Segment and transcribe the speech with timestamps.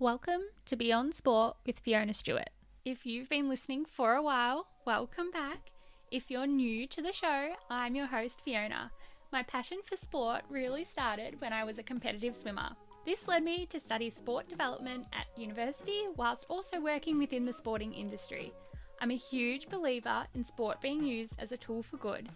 [0.00, 2.50] Welcome to Beyond Sport with Fiona Stewart.
[2.84, 5.70] If you've been listening for a while, welcome back.
[6.10, 8.90] If you're new to the show, I'm your host, Fiona.
[9.30, 12.70] My passion for sport really started when I was a competitive swimmer.
[13.06, 17.94] This led me to study sport development at university whilst also working within the sporting
[17.94, 18.52] industry.
[19.00, 22.28] I'm a huge believer in sport being used as a tool for good.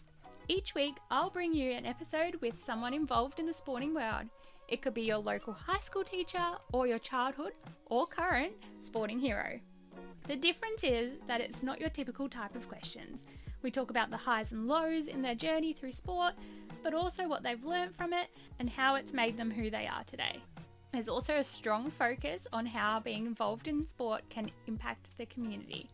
[0.47, 4.27] Each week, I'll bring you an episode with someone involved in the sporting world.
[4.69, 7.53] It could be your local high school teacher or your childhood
[7.87, 9.59] or current sporting hero.
[10.27, 13.25] The difference is that it's not your typical type of questions.
[13.63, 16.35] We talk about the highs and lows in their journey through sport,
[16.83, 20.05] but also what they've learned from it and how it's made them who they are
[20.05, 20.43] today.
[20.93, 25.89] There's also a strong focus on how being involved in sport can impact the community.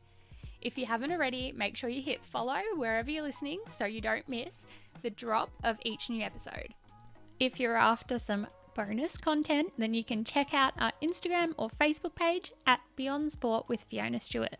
[0.60, 4.28] If you haven't already, make sure you hit follow wherever you're listening so you don't
[4.28, 4.66] miss
[5.02, 6.74] the drop of each new episode.
[7.38, 12.14] If you're after some bonus content, then you can check out our Instagram or Facebook
[12.14, 14.56] page at Beyond Sport with Fiona Stewart.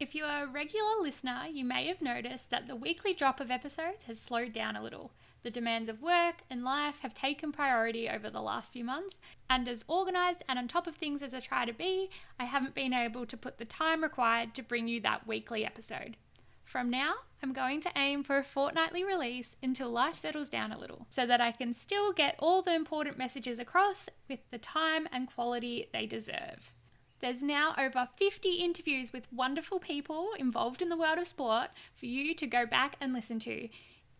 [0.00, 3.50] If you are a regular listener, you may have noticed that the weekly drop of
[3.50, 5.10] episodes has slowed down a little.
[5.42, 9.68] The demands of work and life have taken priority over the last few months, and
[9.68, 12.92] as organised and on top of things as I try to be, I haven't been
[12.92, 16.16] able to put the time required to bring you that weekly episode.
[16.64, 20.78] From now, I'm going to aim for a fortnightly release until life settles down a
[20.78, 25.08] little, so that I can still get all the important messages across with the time
[25.10, 26.74] and quality they deserve.
[27.20, 32.06] There's now over 50 interviews with wonderful people involved in the world of sport for
[32.06, 33.68] you to go back and listen to.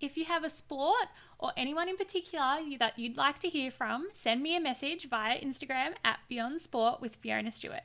[0.00, 1.08] If you have a sport
[1.40, 5.40] or anyone in particular that you'd like to hear from, send me a message via
[5.40, 7.82] Instagram at Beyond Sport with Fiona Stewart.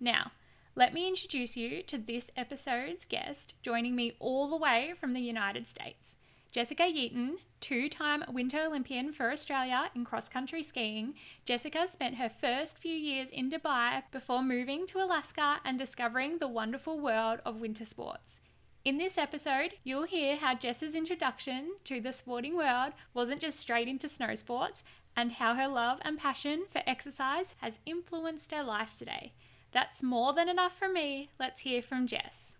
[0.00, 0.32] Now,
[0.74, 5.20] let me introduce you to this episode's guest, joining me all the way from the
[5.20, 6.16] United States.
[6.52, 11.14] Jessica Yeaton, two time Winter Olympian for Australia in cross country skiing,
[11.46, 16.48] Jessica spent her first few years in Dubai before moving to Alaska and discovering the
[16.48, 18.41] wonderful world of winter sports.
[18.84, 23.86] In this episode, you'll hear how Jess's introduction to the sporting world wasn't just straight
[23.86, 24.82] into snow sports
[25.16, 29.34] and how her love and passion for exercise has influenced her life today.
[29.70, 31.30] That's more than enough from me.
[31.38, 32.56] Let's hear from Jess.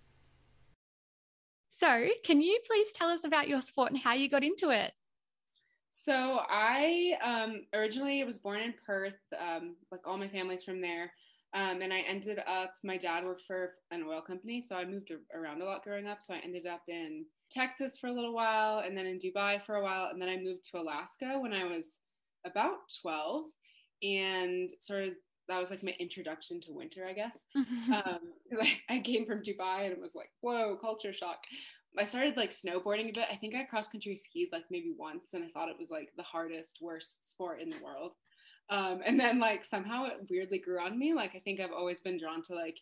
[1.70, 4.92] So, can you please tell us about your sport and how you got into it?
[5.90, 11.10] So, I um, originally was born in Perth, um, like all my family's from there.
[11.54, 15.12] Um, and I ended up, my dad worked for an oil company, so I moved
[15.34, 16.22] around a lot growing up.
[16.22, 19.76] So I ended up in Texas for a little while, and then in Dubai for
[19.76, 21.98] a while, and then I moved to Alaska when I was
[22.46, 23.44] about 12.
[24.02, 25.14] And sort of
[25.48, 27.44] that was like my introduction to winter, I guess.
[27.56, 31.38] um, because I, I came from Dubai and it was like, whoa, culture shock.
[31.98, 33.28] I started like snowboarding a bit.
[33.30, 36.08] I think I cross country skied like maybe once, and I thought it was like
[36.16, 38.12] the hardest, worst sport in the world.
[38.70, 41.14] Um, and then like somehow it weirdly grew on me.
[41.14, 42.78] Like I think I've always been drawn to like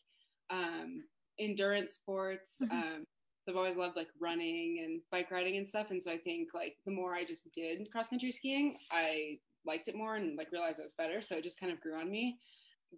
[0.50, 1.02] um,
[1.38, 2.58] endurance sports.
[2.62, 2.76] Mm-hmm.
[2.76, 3.04] Um,
[3.44, 5.90] so I've always loved like running and bike riding and stuff.
[5.90, 9.88] And so I think like the more I just did cross country skiing, I liked
[9.88, 11.22] it more and like realized it was better.
[11.22, 12.38] So it just kind of grew on me.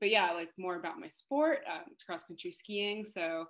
[0.01, 1.61] But yeah, like more about my sport.
[1.71, 3.05] Um, it's cross country skiing.
[3.05, 3.47] So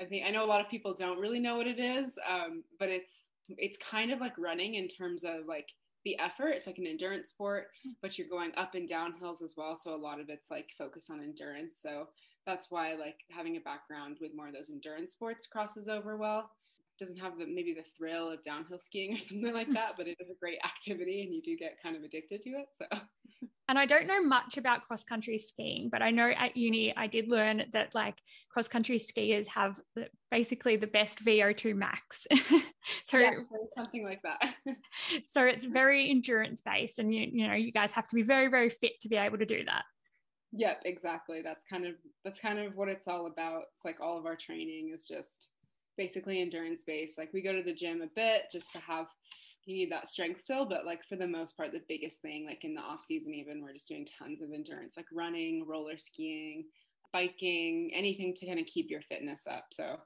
[0.00, 2.62] I think I know a lot of people don't really know what it is, um,
[2.78, 5.68] but it's it's kind of like running in terms of like
[6.06, 6.50] the effort.
[6.50, 7.90] It's like an endurance sport, hmm.
[8.00, 9.76] but you're going up and down hills as well.
[9.76, 11.80] So a lot of it's like focused on endurance.
[11.82, 12.06] So
[12.46, 16.48] that's why like having a background with more of those endurance sports crosses over well
[16.96, 20.16] doesn't have the maybe the thrill of downhill skiing or something like that, but it
[20.20, 22.68] is a great activity and you do get kind of addicted to it.
[22.78, 22.86] So
[23.68, 27.06] and I don't know much about cross country skiing, but I know at uni I
[27.06, 28.16] did learn that like
[28.50, 29.80] cross country skiers have
[30.30, 32.26] basically the best VO2 max.
[33.04, 33.32] so yeah,
[33.76, 34.54] something like that.
[35.26, 38.48] so it's very endurance based and you you know you guys have to be very
[38.48, 39.82] very fit to be able to do that.
[40.52, 41.42] Yep, exactly.
[41.42, 41.94] That's kind of
[42.24, 43.64] that's kind of what it's all about.
[43.74, 45.50] It's like all of our training is just
[45.96, 47.18] basically endurance based.
[47.18, 49.06] Like we go to the gym a bit just to have
[49.66, 52.64] you need that strength still, but like for the most part, the biggest thing, like
[52.64, 56.64] in the off season, even we're just doing tons of endurance, like running, roller skiing,
[57.12, 59.66] biking, anything to kind of keep your fitness up.
[59.72, 59.96] So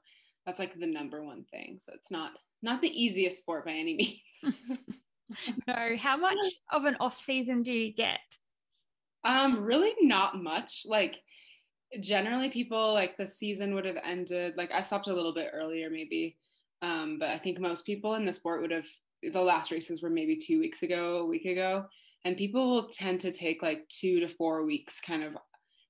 [0.45, 1.79] that's like the number one thing.
[1.79, 2.31] So it's not
[2.63, 4.55] not the easiest sport by any means.
[5.67, 8.19] no, how much of an off season do you get?
[9.23, 10.83] Um, really not much.
[10.87, 11.17] Like
[11.99, 15.89] generally people like the season would have ended like I stopped a little bit earlier
[15.91, 16.37] maybe.
[16.81, 18.87] Um, but I think most people in the sport would have
[19.21, 21.85] the last races were maybe two weeks ago, a week ago.
[22.23, 25.35] And people will tend to take like two to four weeks kind of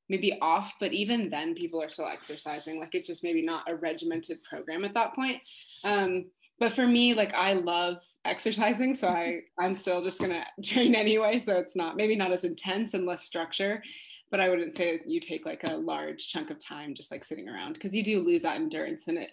[0.09, 2.79] maybe off, but even then people are still exercising.
[2.79, 5.41] Like it's just maybe not a regimented program at that point.
[5.83, 6.25] Um,
[6.59, 11.39] but for me, like I love exercising, so I I'm still just gonna train anyway.
[11.39, 13.81] So it's not maybe not as intense and less structure,
[14.29, 17.49] but I wouldn't say you take like a large chunk of time just like sitting
[17.49, 19.31] around because you do lose that endurance and it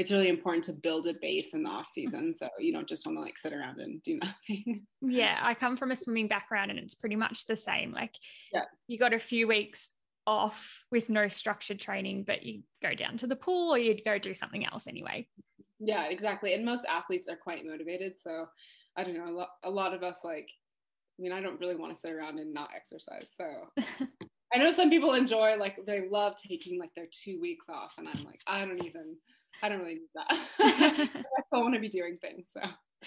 [0.00, 2.34] it's really important to build a base in the off season.
[2.34, 4.86] So you don't just want to like sit around and do nothing.
[5.02, 7.92] Yeah i come from a swimming background and it's pretty much the same.
[7.92, 8.14] Like
[8.50, 8.62] yeah.
[8.88, 9.90] you got a few weeks
[10.26, 14.18] off with no structured training but you go down to the pool or you'd go
[14.18, 15.26] do something else anyway.
[15.80, 16.54] Yeah exactly.
[16.54, 18.14] And most athletes are quite motivated.
[18.18, 18.46] So
[18.96, 20.48] i don't know a lot, a lot of us like
[21.18, 23.30] i mean i don't really want to sit around and not exercise.
[23.36, 23.46] So
[24.52, 28.08] I know some people enjoy like they love taking like their two weeks off, and
[28.08, 29.16] I'm like, I don't even,
[29.62, 30.26] I don't really need that.
[30.60, 32.50] I still want to be doing things.
[32.52, 32.60] So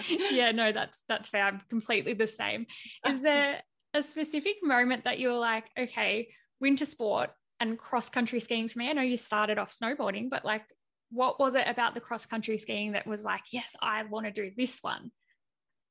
[0.07, 1.45] yeah, no, that's that's fair.
[1.45, 2.65] I'm completely the same.
[3.07, 3.61] Is there
[3.93, 6.29] a specific moment that you were like, okay,
[6.59, 7.29] winter sport
[7.59, 8.89] and cross country skiing for me?
[8.89, 10.63] I know you started off snowboarding, but like,
[11.11, 14.31] what was it about the cross country skiing that was like, yes, I want to
[14.31, 15.11] do this one?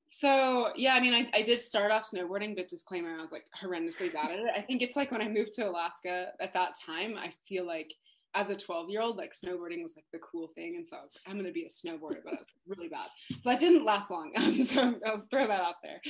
[0.08, 3.44] So yeah, I mean, I, I did start off snowboarding, but disclaimer, I was like
[3.62, 4.52] horrendously bad at it.
[4.54, 7.90] I think it's like when I moved to Alaska at that time, I feel like
[8.34, 10.76] as a 12 year old, like snowboarding was like the cool thing.
[10.76, 12.88] And so I was like, I'm going to be a snowboarder, but I was really
[12.88, 13.08] bad.
[13.28, 14.32] So that didn't last long.
[14.64, 16.00] so I was throw that out there.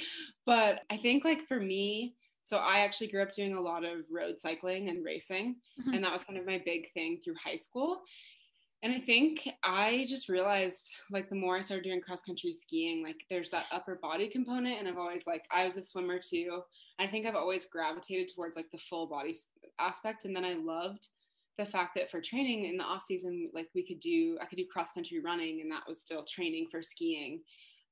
[0.46, 2.14] But I think like for me,
[2.44, 5.56] so I actually grew up doing a lot of road cycling and racing.
[5.80, 5.94] Mm-hmm.
[5.94, 8.02] And that was kind of my big thing through high school.
[8.84, 13.04] And I think I just realized like the more I started doing cross country skiing,
[13.04, 14.80] like there's that upper body component.
[14.80, 16.62] And I've always like, I was a swimmer too.
[16.98, 19.36] I think I've always gravitated towards like the full body
[19.78, 20.24] aspect.
[20.24, 21.06] And then I loved
[21.58, 24.56] the fact that for training in the off season, like we could do, I could
[24.56, 27.40] do cross country running and that was still training for skiing.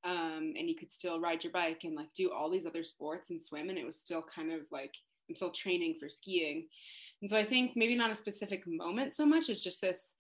[0.03, 3.31] Um, and you could still ride your bike and like do all these other sports
[3.31, 3.69] and swim.
[3.69, 4.95] And it was still kind of like,
[5.29, 6.67] I'm still training for skiing.
[7.21, 10.15] And so I think maybe not a specific moment so much as just this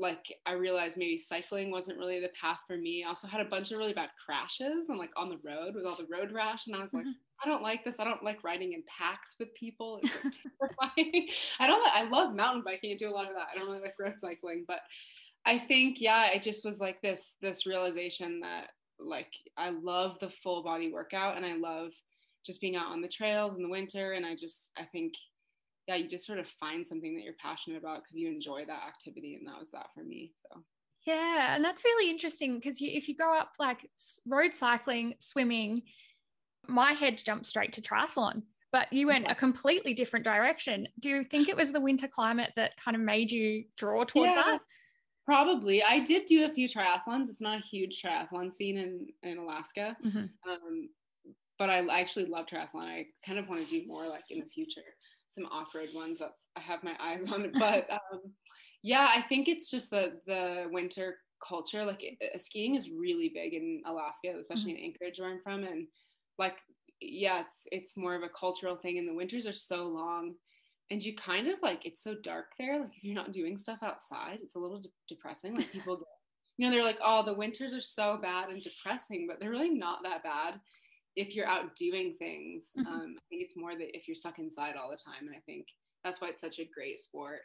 [0.00, 3.04] like I realized maybe cycling wasn't really the path for me.
[3.04, 5.84] I also had a bunch of really bad crashes and like on the road with
[5.84, 6.66] all the road rash.
[6.66, 7.44] And I was like, mm-hmm.
[7.44, 8.00] I don't like this.
[8.00, 10.00] I don't like riding in packs with people.
[10.02, 10.34] It's like
[10.96, 11.28] terrifying.
[11.58, 13.48] I don't like, I love mountain biking and do a lot of that.
[13.52, 14.80] I don't really like road cycling, but
[15.44, 20.30] I think, yeah, it just was like this this realization that like I love the
[20.30, 21.92] full body workout and I love
[22.44, 24.12] just being out on the trails in the winter.
[24.12, 25.12] And I just I think
[25.90, 28.84] yeah, you just sort of find something that you're passionate about because you enjoy that
[28.86, 29.34] activity.
[29.34, 30.30] And that was that for me.
[30.36, 30.62] So.
[31.04, 33.90] Yeah, and that's really interesting because you, if you go up like
[34.24, 35.82] road cycling, swimming,
[36.68, 39.32] my head jumped straight to triathlon, but you went yeah.
[39.32, 40.86] a completely different direction.
[41.00, 44.30] Do you think it was the winter climate that kind of made you draw towards
[44.30, 44.60] yeah, that?
[45.26, 45.82] Probably.
[45.82, 47.28] I did do a few triathlons.
[47.28, 50.18] It's not a huge triathlon scene in in Alaska, mm-hmm.
[50.18, 50.88] um,
[51.58, 52.84] but I actually love triathlon.
[52.84, 54.82] I kind of want to do more like in the future
[55.30, 57.52] some off-road ones that's I have my eyes on.
[57.58, 58.20] But um,
[58.82, 61.16] yeah, I think it's just the the winter
[61.46, 61.84] culture.
[61.84, 64.84] Like it, skiing is really big in Alaska, especially mm-hmm.
[64.84, 65.86] in Anchorage where I'm from, and
[66.38, 66.56] like
[67.00, 68.98] yeah, it's it's more of a cultural thing.
[68.98, 70.32] And the winters are so long,
[70.90, 72.80] and you kind of like it's so dark there.
[72.80, 75.54] Like if you're not doing stuff outside, it's a little de- depressing.
[75.54, 75.96] Like people.
[75.96, 76.06] Get,
[76.56, 79.70] you know, they're like, oh, the winters are so bad and depressing, but they're really
[79.70, 80.60] not that bad
[81.20, 82.86] if you're out doing things, mm-hmm.
[82.86, 85.40] um, I think it's more that if you're stuck inside all the time, and I
[85.44, 85.66] think
[86.02, 87.42] that's why it's such a great sport.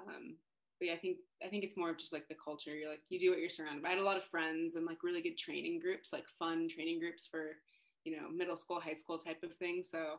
[0.00, 0.36] Um,
[0.78, 2.74] but yeah, I think I think it's more of just like the culture.
[2.74, 3.90] You're like you do what you're surrounded by.
[3.90, 6.98] I had a lot of friends and like really good training groups, like fun training
[6.98, 7.56] groups for
[8.04, 9.82] you know middle school, high school type of thing.
[9.82, 10.16] So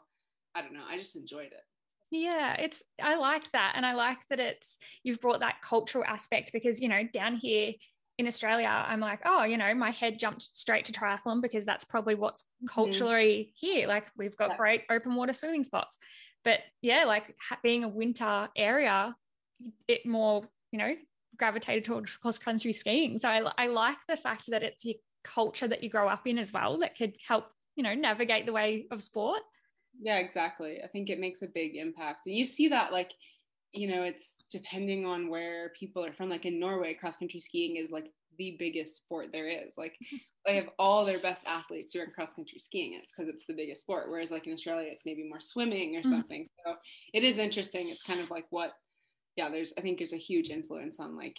[0.53, 1.63] I don't know, I just enjoyed it.
[2.11, 6.51] Yeah, it's I like that, and I like that it's you've brought that cultural aspect
[6.53, 7.73] because you know down here
[8.17, 11.83] in Australia, I'm like, oh, you know, my head jumped straight to triathlon because that's
[11.83, 12.67] probably what's mm-hmm.
[12.67, 13.65] culturally mm-hmm.
[13.65, 13.87] here.
[13.87, 14.57] Like we've got yeah.
[14.57, 15.97] great open water swimming spots.
[16.43, 19.15] But yeah, like being a winter area,
[19.87, 20.93] it more, you know,
[21.37, 23.19] gravitated towards cross country skiing.
[23.19, 26.37] So I, I like the fact that it's your culture that you grow up in
[26.37, 29.41] as well that could help, you know, navigate the way of sport.
[29.99, 30.79] Yeah, exactly.
[30.83, 32.25] I think it makes a big impact.
[32.25, 33.11] And you see that like
[33.73, 36.29] you know, it's depending on where people are from.
[36.29, 39.77] Like in Norway, cross country skiing is like the biggest sport there is.
[39.77, 39.95] Like
[40.45, 42.93] they have all their best athletes doing cross country skiing.
[42.93, 44.09] It's because it's the biggest sport.
[44.09, 46.11] Whereas like in Australia, it's maybe more swimming or mm-hmm.
[46.11, 46.47] something.
[46.65, 46.75] So
[47.13, 47.89] it is interesting.
[47.89, 48.73] It's kind of like what,
[49.35, 51.37] yeah, there's, I think there's a huge influence on like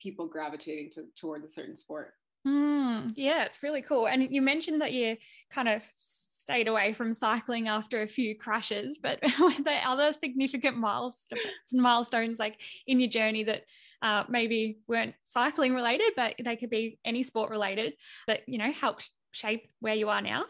[0.00, 2.14] people gravitating to, towards a certain sport.
[2.46, 4.08] Mm, yeah, it's really cool.
[4.08, 5.16] And you mentioned that you
[5.50, 5.82] kind of
[6.40, 11.42] stayed away from cycling after a few crashes, but were there other significant milestones,
[11.72, 13.64] milestones like in your journey that
[14.02, 17.92] uh, maybe weren't cycling related, but they could be any sport related
[18.26, 20.44] that, you know, helped shape where you are now?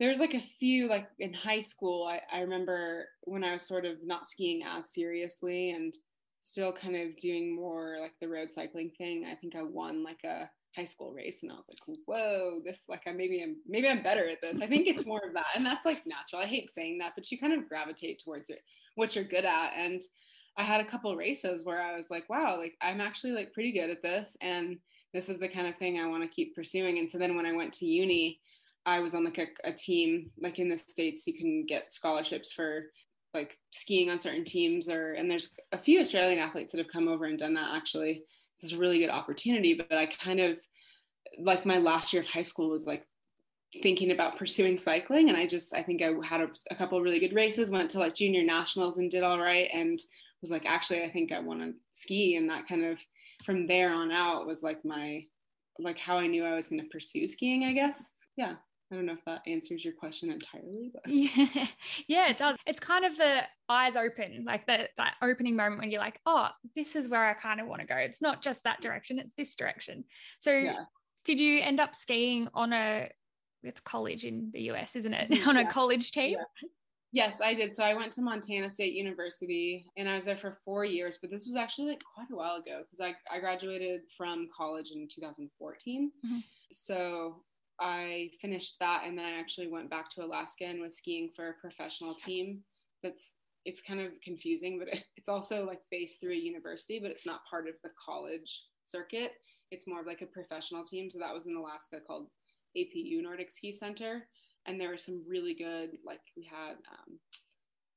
[0.00, 3.84] There's like a few, like in high school, I, I remember when I was sort
[3.84, 5.94] of not skiing as seriously and
[6.40, 9.26] still kind of doing more like the road cycling thing.
[9.30, 12.80] I think I won like a high school race and I was like, whoa, this
[12.88, 14.60] like I maybe I'm maybe I'm better at this.
[14.62, 15.46] I think it's more of that.
[15.54, 16.42] And that's like natural.
[16.42, 18.60] I hate saying that, but you kind of gravitate towards it,
[18.94, 19.72] what you're good at.
[19.76, 20.00] And
[20.56, 23.72] I had a couple races where I was like, wow, like I'm actually like pretty
[23.72, 24.36] good at this.
[24.40, 24.78] And
[25.14, 26.98] this is the kind of thing I want to keep pursuing.
[26.98, 28.40] And so then when I went to uni,
[28.84, 32.52] I was on like a, a team, like in the States, you can get scholarships
[32.52, 32.86] for
[33.34, 37.08] like skiing on certain teams or and there's a few Australian athletes that have come
[37.08, 38.24] over and done that actually.
[38.62, 40.58] This is a really good opportunity, but I kind of
[41.38, 43.06] like my last year of high school was like
[43.82, 47.20] thinking about pursuing cycling and I just I think I had a, a couple really
[47.20, 49.98] good races, went to like junior nationals and did all right and
[50.42, 52.98] was like actually I think I want to ski and that kind of
[53.44, 55.24] from there on out was like my
[55.78, 58.10] like how I knew I was going to pursue skiing, I guess.
[58.36, 58.54] Yeah.
[58.92, 61.66] I don't know if that answers your question entirely, but yeah,
[62.08, 62.56] yeah, it does.
[62.66, 66.48] It's kind of the eyes open, like the, that opening moment when you're like, oh,
[66.76, 67.96] this is where I kind of want to go.
[67.96, 70.04] It's not just that direction, it's this direction.
[70.40, 70.84] So, yeah.
[71.24, 73.08] did you end up skiing on a,
[73.62, 75.30] it's college in the US, isn't it?
[75.46, 75.62] on yeah.
[75.62, 76.36] a college team?
[76.38, 76.68] Yeah.
[77.14, 77.76] Yes, I did.
[77.76, 81.30] So I went to Montana State University and I was there for four years, but
[81.30, 85.08] this was actually like quite a while ago because I, I graduated from college in
[85.08, 86.10] 2014.
[86.24, 86.38] Mm-hmm.
[86.72, 87.42] So
[87.80, 91.48] I finished that and then I actually went back to Alaska and was skiing for
[91.48, 92.60] a professional team.
[93.02, 97.26] That's it's kind of confusing, but it's also like based through a university, but it's
[97.26, 99.32] not part of the college circuit.
[99.70, 101.10] It's more of like a professional team.
[101.10, 102.26] So that was in Alaska called
[102.76, 104.26] APU Nordic Ski Center.
[104.66, 107.18] And there were some really good, like we had um,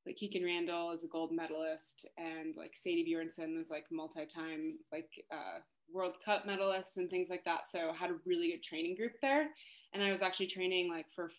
[0.06, 5.10] like Kikkan Randall is a gold medalist, and like Sadie Bjornsen was like multi-time like
[5.32, 5.60] uh,
[5.92, 7.68] World Cup medalist and things like that.
[7.68, 9.50] So I had a really good training group there.
[9.94, 11.32] And I was actually training like for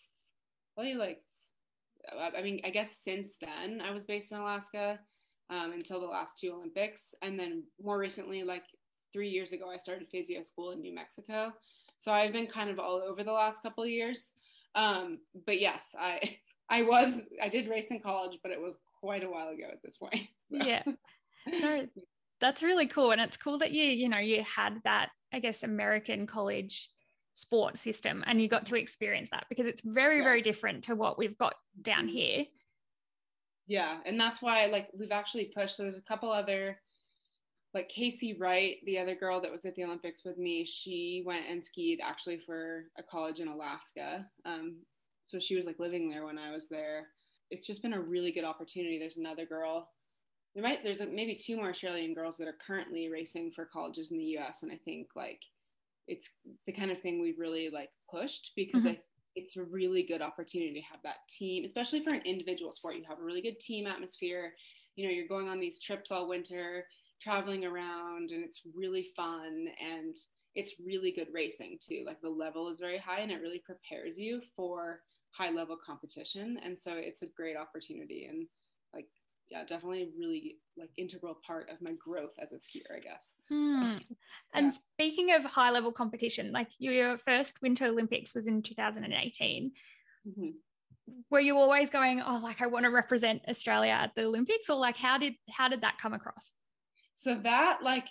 [0.73, 1.21] probably like,
[2.35, 4.99] I mean, I guess since then I was based in Alaska
[5.49, 7.13] um, until the last two Olympics.
[7.21, 8.63] And then more recently, like
[9.13, 11.53] three years ago, I started physio school in New Mexico.
[11.97, 14.31] So I've been kind of all over the last couple of years.
[14.75, 16.37] Um, but yes, I
[16.69, 19.81] I was I did race in college, but it was quite a while ago at
[19.83, 20.15] this point.
[20.49, 20.63] So.
[20.63, 20.83] Yeah.
[22.39, 23.11] that's really cool.
[23.11, 26.89] And it's cool that you you know you had that i guess american college
[27.37, 30.23] sports system and you got to experience that because it's very yeah.
[30.23, 31.53] very different to what we've got
[31.83, 32.15] down mm-hmm.
[32.15, 32.45] here.
[33.67, 33.97] Yeah.
[34.07, 36.79] And that's why like we've actually pushed there's a couple other
[37.75, 41.45] like casey wright the other girl that was at the olympics with me she went
[41.47, 44.25] and skied actually for a college in alaska.
[44.45, 44.77] Um,
[45.25, 47.05] so she was like living there when i was there.
[47.51, 48.97] It's just been a really good opportunity.
[48.97, 49.89] There's another girl
[50.53, 54.11] there might there's a, maybe two more Australian girls that are currently racing for colleges
[54.11, 54.63] in the U.S.
[54.63, 55.41] and I think like
[56.07, 56.29] it's
[56.65, 58.91] the kind of thing we've really like pushed because mm-hmm.
[58.91, 58.99] I,
[59.35, 62.95] it's a really good opportunity to have that team, especially for an individual sport.
[62.95, 64.53] You have a really good team atmosphere.
[64.95, 66.87] You know, you're going on these trips all winter,
[67.21, 70.17] traveling around, and it's really fun and
[70.55, 72.03] it's really good racing too.
[72.05, 76.59] Like the level is very high and it really prepares you for high level competition.
[76.63, 78.25] And so it's a great opportunity.
[78.25, 78.47] And
[79.49, 83.31] yeah, definitely really like integral part of my growth as a skier, I guess.
[83.49, 83.95] Hmm.
[84.53, 89.71] And speaking of high level competition, like your first Winter Olympics was in 2018.
[90.27, 90.49] Mm-hmm.
[91.29, 94.77] Were you always going, oh, like I want to represent Australia at the Olympics, or
[94.77, 96.51] like how did how did that come across?
[97.15, 98.07] So that like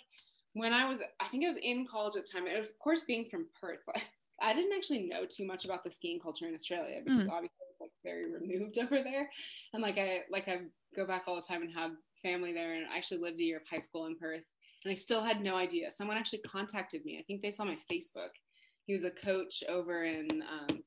[0.53, 2.47] when I was, I think I was in college at the time.
[2.47, 4.01] And of course, being from Perth, but
[4.41, 7.31] I didn't actually know too much about the skiing culture in Australia because mm.
[7.31, 9.29] obviously it's like very removed over there.
[9.73, 10.61] And like I like I
[10.97, 12.73] go back all the time and have family there.
[12.73, 14.43] And I actually lived a year of high school in Perth,
[14.83, 15.91] and I still had no idea.
[15.91, 17.17] Someone actually contacted me.
[17.19, 18.31] I think they saw my Facebook.
[18.85, 20.27] He was a coach over in.
[20.41, 20.83] Um,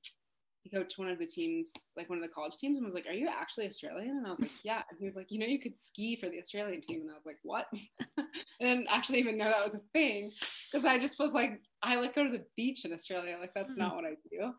[0.62, 3.06] he coached one of the teams, like one of the college teams, and was like,
[3.06, 5.46] "Are you actually Australian?" And I was like, "Yeah." And he was like, "You know,
[5.46, 7.66] you could ski for the Australian team," and I was like, "What?"
[8.18, 8.26] and
[8.60, 10.32] didn't actually even know that was a thing
[10.70, 13.38] because I just was like, I like go to the beach in Australia.
[13.40, 13.82] Like that's mm-hmm.
[13.82, 14.52] not what I do.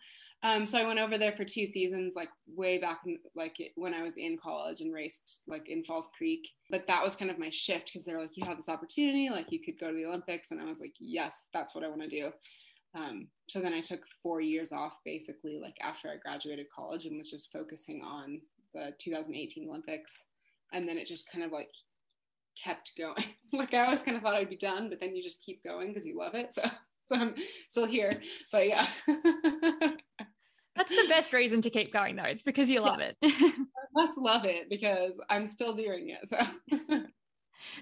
[0.44, 3.94] Um, so I went over there for two seasons, like way back, in, like when
[3.94, 6.48] I was in college and raced like in Falls Creek.
[6.72, 9.30] But that was kind of my shift because they were like, you have this opportunity,
[9.30, 11.90] like you could go to the Olympics, and I was like, yes, that's what I
[11.90, 12.32] want to do.
[12.96, 17.18] Um, so then I took four years off, basically, like after I graduated college, and
[17.18, 18.42] was just focusing on
[18.74, 20.26] the 2018 Olympics.
[20.74, 21.70] And then it just kind of like
[22.62, 23.26] kept going.
[23.54, 25.90] like I always kind of thought I'd be done, but then you just keep going
[25.90, 26.56] because you love it.
[26.56, 26.64] So
[27.12, 27.36] so I'm
[27.70, 28.22] still here.
[28.52, 28.88] But yeah.
[30.76, 32.24] That's the best reason to keep going though.
[32.24, 33.12] It's because you love yeah.
[33.12, 33.18] it.
[33.24, 36.30] I must love it because I'm still doing it.
[36.30, 37.02] So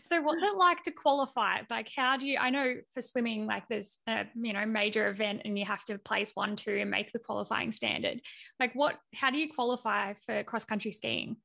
[0.03, 1.61] So what's it like to qualify?
[1.69, 5.41] Like how do you I know for swimming like there's a you know major event
[5.45, 8.21] and you have to place one, two and make the qualifying standard.
[8.59, 11.37] Like what how do you qualify for cross country skiing?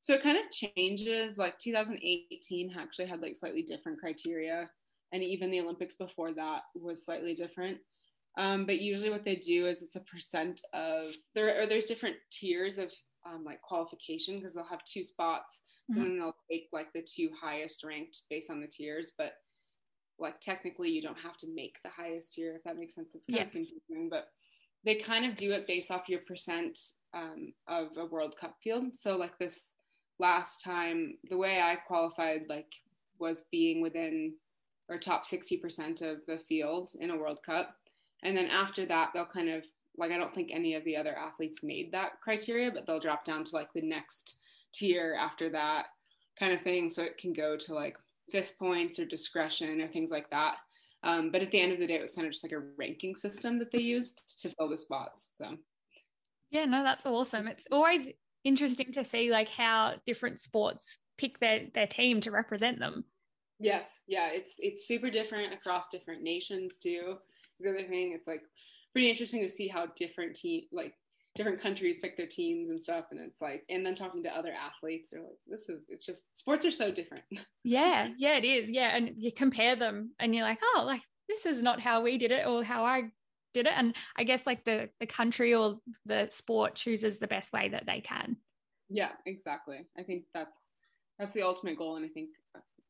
[0.00, 1.36] So it kind of changes.
[1.36, 4.70] Like 2018 actually had like slightly different criteria
[5.12, 7.78] and even the Olympics before that was slightly different.
[8.38, 11.62] Um, but usually, what they do is it's a percent of there.
[11.62, 12.92] Or there's different tiers of
[13.26, 15.62] um, like qualification because they'll have two spots.
[15.88, 16.02] So mm-hmm.
[16.02, 19.34] then they'll take like the two highest ranked based on the tiers, but
[20.18, 23.14] like technically you don't have to make the highest tier if that makes sense.
[23.14, 23.46] It's kind yeah.
[23.46, 24.28] of confusing, but
[24.84, 26.78] they kind of do it based off your percent
[27.14, 28.96] um, of a World Cup field.
[28.96, 29.74] So like this
[30.18, 32.72] last time, the way I qualified like
[33.18, 34.34] was being within
[34.88, 37.76] or top 60% of the field in a World Cup.
[38.22, 41.16] And then after that, they'll kind of like I don't think any of the other
[41.16, 44.36] athletes made that criteria, but they'll drop down to like the next
[44.72, 45.86] tier after that
[46.38, 46.88] kind of thing.
[46.88, 47.96] So it can go to like
[48.30, 50.58] FIS points or discretion or things like that.
[51.02, 52.64] Um, but at the end of the day, it was kind of just like a
[52.76, 55.30] ranking system that they used to fill the spots.
[55.32, 55.56] So,
[56.50, 57.48] yeah, no, that's awesome.
[57.48, 58.08] It's always
[58.44, 63.04] interesting to see like how different sports pick their their team to represent them.
[63.58, 67.18] Yes, yeah, it's it's super different across different nations too.
[67.60, 68.42] The other thing, it's like
[68.92, 70.94] pretty interesting to see how different team like
[71.34, 74.52] different countries pick their teams and stuff and it's like and then talking to other
[74.52, 77.22] athletes they're like this is it's just sports are so different.
[77.62, 81.46] Yeah yeah it is yeah and you compare them and you're like oh like this
[81.46, 83.04] is not how we did it or how i
[83.52, 87.52] did it and i guess like the the country or the sport chooses the best
[87.52, 88.36] way that they can.
[88.88, 89.86] Yeah exactly.
[89.96, 90.58] I think that's
[91.18, 92.30] that's the ultimate goal and i think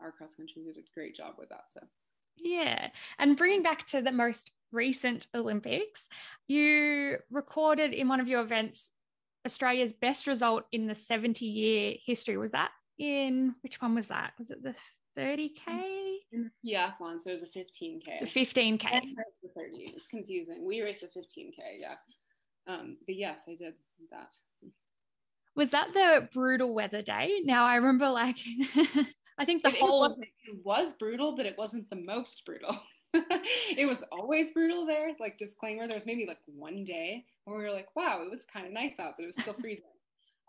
[0.01, 1.81] our cross country did a great job with that so
[2.39, 6.09] yeah and bringing back to the most recent Olympics,
[6.49, 8.91] you recorded in one of your events
[9.47, 12.37] Australia's best result in the 70 year history.
[12.37, 14.33] Was that in which one was that?
[14.39, 14.75] Was it the
[15.19, 16.19] 30k?
[16.63, 17.19] Yeah, one.
[17.19, 18.21] So it was a 15k.
[18.21, 18.83] The 15k.
[19.43, 19.95] The 30.
[19.97, 20.65] It's confusing.
[20.65, 21.55] We raced a 15k.
[21.79, 21.95] Yeah.
[22.67, 23.75] Um, but yes, I did
[24.11, 24.35] that.
[25.57, 27.41] Was that the brutal weather day?
[27.45, 28.39] Now I remember like
[29.41, 32.79] I think the it, whole it, it was brutal, but it wasn't the most brutal.
[33.15, 35.09] it was always brutal there.
[35.19, 38.45] Like disclaimer, there was maybe like one day where we were like, wow, it was
[38.45, 39.85] kind of nice out, but it was still freezing.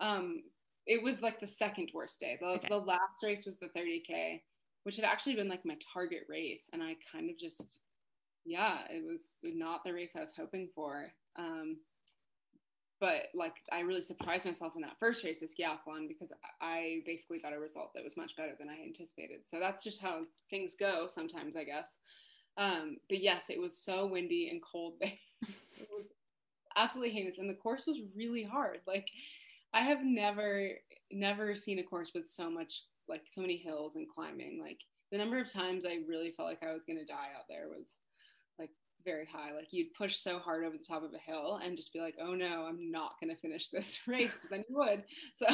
[0.02, 0.44] um,
[0.88, 2.38] it was like the second worst day.
[2.42, 2.68] The, okay.
[2.68, 4.42] the last race was the 30k,
[4.84, 7.82] which had actually been like my target race, and I kind of just,
[8.46, 11.14] yeah, it was not the race I was hoping for.
[11.38, 11.78] Um,
[13.02, 17.40] but like I really surprised myself in that first race, the skiathlon, because I basically
[17.40, 19.40] got a result that was much better than I anticipated.
[19.48, 21.98] So that's just how things go sometimes, I guess.
[22.58, 25.14] Um, but yes, it was so windy and cold there.
[25.80, 26.14] it was
[26.78, 27.40] absolutely heinous.
[27.40, 28.82] And the course was really hard.
[28.86, 29.10] Like
[29.74, 30.70] I have never,
[31.12, 34.62] never seen a course with so much, like so many hills and climbing.
[34.62, 34.80] Like
[35.12, 37.66] the number of times I really felt like I was going to die out there
[37.68, 38.02] was
[39.04, 39.54] very high.
[39.54, 42.16] Like you'd push so hard over the top of a hill and just be like,
[42.22, 44.38] oh no, I'm not going to finish this race.
[44.42, 45.04] But then you would.
[45.38, 45.48] So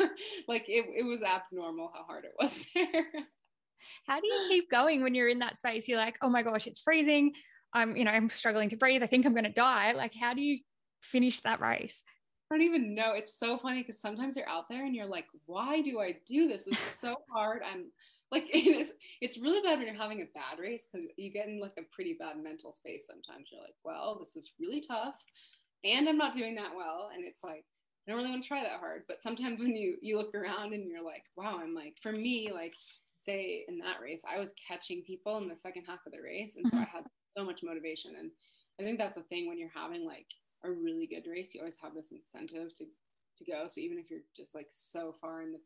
[0.48, 3.06] like it, it was abnormal how hard it was there.
[4.06, 5.88] How do you keep going when you're in that space?
[5.88, 7.32] You're like, oh my gosh, it's freezing.
[7.72, 9.02] I'm, you know, I'm struggling to breathe.
[9.02, 9.92] I think I'm going to die.
[9.92, 10.58] Like, how do you
[11.02, 12.02] finish that race?
[12.50, 13.12] I don't even know.
[13.12, 16.46] It's so funny because sometimes you're out there and you're like, why do I do
[16.46, 16.64] this?
[16.64, 17.62] This is so hard.
[17.64, 17.86] I'm
[18.32, 21.48] like, it is, it's really bad when you're having a bad race because you get
[21.48, 23.48] in like a pretty bad mental space sometimes.
[23.50, 25.14] You're like, well, this is really tough
[25.84, 27.10] and I'm not doing that well.
[27.14, 27.64] And it's like,
[28.06, 29.02] I don't really want to try that hard.
[29.06, 32.50] But sometimes when you you look around and you're like, wow, I'm like, for me,
[32.52, 32.74] like
[33.18, 36.56] say in that race, I was catching people in the second half of the race.
[36.56, 36.84] And so mm-hmm.
[36.84, 37.04] I had
[37.36, 38.12] so much motivation.
[38.18, 38.30] And
[38.80, 40.26] I think that's a thing when you're having like
[40.64, 42.84] a really good race, you always have this incentive to
[43.36, 43.66] to go.
[43.66, 45.60] So even if you're just like so far in the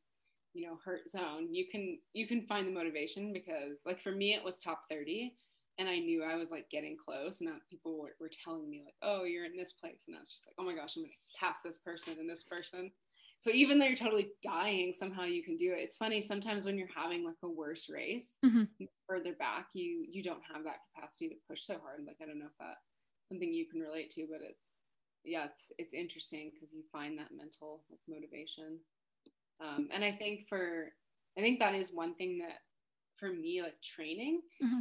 [0.54, 4.34] you know hurt zone, you can you can find the motivation because like for me
[4.34, 5.34] it was top 30
[5.78, 8.96] and I knew I was like getting close and people were, were telling me like,
[9.00, 10.06] oh, you're in this place.
[10.08, 12.42] And I was just like, oh my gosh, I'm gonna pass this person and this
[12.42, 12.90] person
[13.40, 16.76] so even though you're totally dying somehow you can do it it's funny sometimes when
[16.76, 18.64] you're having like a worse race mm-hmm.
[19.08, 22.38] further back you you don't have that capacity to push so hard like i don't
[22.38, 22.80] know if that's
[23.28, 24.78] something you can relate to but it's
[25.24, 28.78] yeah it's it's interesting because you find that mental like, motivation
[29.60, 30.92] um, and i think for
[31.36, 32.58] i think that is one thing that
[33.16, 34.80] for me like training mm-hmm.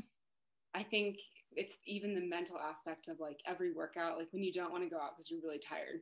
[0.73, 1.17] i think
[1.55, 4.89] it's even the mental aspect of like every workout like when you don't want to
[4.89, 6.01] go out because you're really tired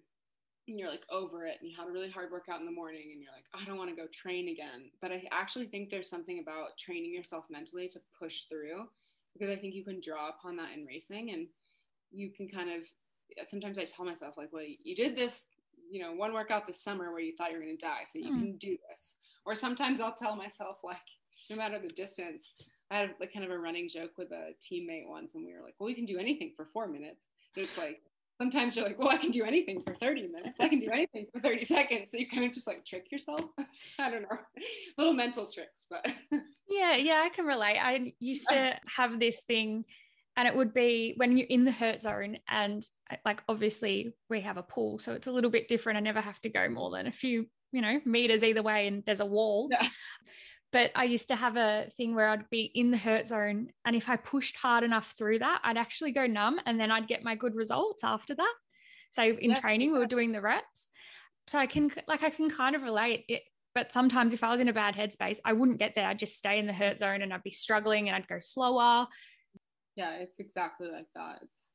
[0.68, 3.10] and you're like over it and you had a really hard workout in the morning
[3.12, 6.10] and you're like i don't want to go train again but i actually think there's
[6.10, 8.86] something about training yourself mentally to push through
[9.34, 11.48] because i think you can draw upon that in racing and
[12.12, 15.46] you can kind of sometimes i tell myself like well you did this
[15.90, 18.20] you know one workout this summer where you thought you were going to die so
[18.20, 18.40] you mm.
[18.40, 20.98] can do this or sometimes i'll tell myself like
[21.50, 22.44] no matter the distance
[22.92, 25.62] i had like kind of a running joke with a teammate once and we were
[25.62, 28.02] like well we can do anything for four minutes but it's like
[28.38, 30.58] sometimes you're like, well, I can do anything for 30 minutes.
[30.60, 32.12] I can do anything for 30 seconds.
[32.12, 33.42] So you kind of just like trick yourself.
[34.00, 34.38] I don't know,
[34.98, 36.06] little mental tricks, but
[36.70, 37.78] yeah, yeah, I can relate.
[37.78, 39.86] I used to have this thing,
[40.38, 44.42] and it would be when you're in the hurt zone, and uh, like obviously we
[44.42, 45.98] have a pool, so it's a little bit different.
[45.98, 49.04] I never have to go more than a few, you know, meters either way, and
[49.06, 49.70] there's a wall.
[49.72, 49.88] Yeah.
[50.76, 53.70] But I used to have a thing where I'd be in the hurt zone.
[53.86, 57.08] And if I pushed hard enough through that, I'd actually go numb and then I'd
[57.08, 58.54] get my good results after that.
[59.12, 59.60] So in yeah.
[59.62, 60.90] training, we were doing the reps.
[61.48, 63.44] So I can, like, I can kind of relate it.
[63.74, 66.08] But sometimes if I was in a bad headspace, I wouldn't get there.
[66.08, 69.08] I'd just stay in the hurt zone and I'd be struggling and I'd go slower.
[69.96, 71.40] Yeah, it's exactly like that.
[71.42, 71.72] It's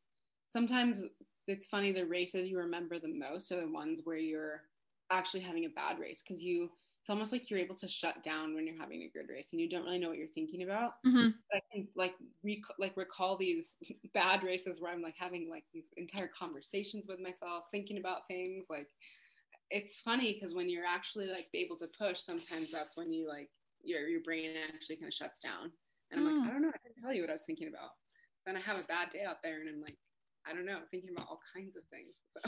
[0.49, 1.03] sometimes
[1.47, 4.63] it's funny the races you remember the most are the ones where you're
[5.11, 8.55] actually having a bad race because you it's almost like you're able to shut down
[8.55, 10.93] when you're having a good race and you don't really know what you're thinking about.
[11.07, 11.31] Mm-hmm.
[11.51, 13.77] But I can like rec- like recall these
[14.15, 18.67] bad races where I'm like having like these entire conversations with myself, thinking about things.
[18.69, 18.89] Like
[19.71, 23.49] it's funny because when you're actually like able to push, sometimes that's when you like
[23.83, 25.73] your your brain actually kind of shuts down.
[26.11, 26.41] And I'm mm.
[26.41, 27.93] like, I don't know, I can tell you what I was thinking about.
[28.51, 29.97] Then I have a bad day out there, and I'm like,
[30.45, 32.17] I don't know, thinking about all kinds of things.
[32.31, 32.41] So.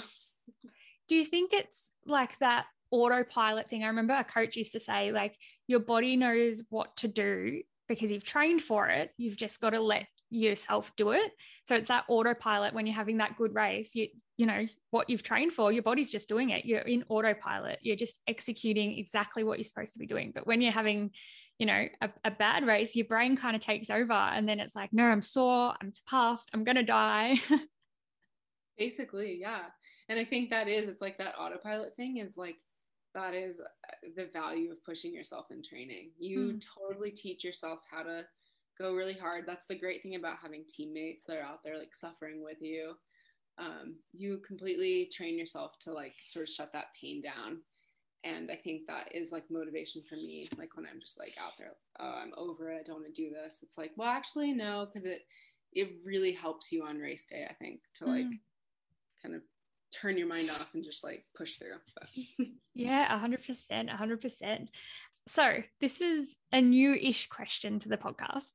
[1.06, 3.84] Do you think it's like that autopilot thing.
[3.84, 5.36] I remember a coach used to say, like,
[5.68, 9.10] your body knows what to do because you've trained for it.
[9.16, 11.30] You've just got to let yourself do it.
[11.66, 15.22] So it's that autopilot when you're having that good race, you you know, what you've
[15.22, 16.64] trained for, your body's just doing it.
[16.64, 17.78] You're in autopilot.
[17.82, 20.32] You're just executing exactly what you're supposed to be doing.
[20.34, 21.10] But when you're having
[21.62, 24.74] you know, a, a bad race, your brain kind of takes over and then it's
[24.74, 27.40] like, no, I'm sore, I'm puffed, I'm going to die.
[28.78, 29.66] Basically, yeah.
[30.08, 32.56] And I think that is, it's like that autopilot thing is like,
[33.14, 36.10] that is uh, the value of pushing yourself in training.
[36.18, 36.64] You mm.
[36.76, 38.24] totally teach yourself how to
[38.76, 39.44] go really hard.
[39.46, 42.94] That's the great thing about having teammates that are out there like suffering with you.
[43.58, 47.58] Um, you completely train yourself to like sort of shut that pain down.
[48.24, 50.48] And I think that is like motivation for me.
[50.56, 52.78] Like when I'm just like out there, oh, I'm over it.
[52.80, 53.58] I don't want to do this.
[53.62, 55.22] It's like, well, actually, no, because it
[55.72, 57.46] it really helps you on race day.
[57.48, 58.38] I think to like mm.
[59.22, 59.42] kind of
[59.92, 62.46] turn your mind off and just like push through.
[62.74, 63.90] yeah, 100%.
[63.90, 64.68] 100%.
[65.28, 68.52] So, this is a new ish question to the podcast.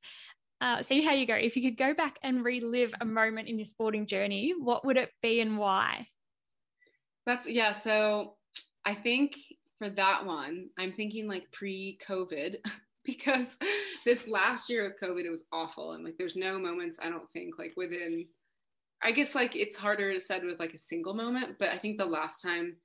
[0.60, 1.34] Uh, see how you go.
[1.34, 4.96] If you could go back and relive a moment in your sporting journey, what would
[4.96, 6.06] it be and why?
[7.24, 7.74] That's, yeah.
[7.74, 8.34] So,
[8.84, 9.36] I think
[9.78, 12.56] for that one, I'm thinking like pre COVID
[13.04, 13.56] because
[14.04, 15.92] this last year of COVID, it was awful.
[15.92, 18.26] And like, there's no moments, I don't think, like within
[19.02, 21.98] I guess like it's harder to said with like a single moment, but I think
[21.98, 22.76] the last time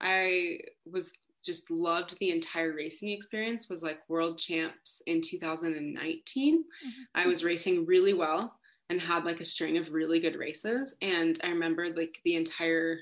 [0.00, 1.12] I was
[1.44, 6.58] just loved the entire racing experience was like world champs in 2019.
[6.58, 6.88] Mm-hmm.
[7.14, 8.54] I was racing really well
[8.90, 10.96] and had like a string of really good races.
[11.00, 12.98] And I remember like the entire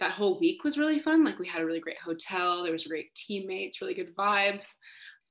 [0.00, 1.24] that whole week was really fun.
[1.24, 4.66] Like we had a really great hotel, there was great teammates, really good vibes.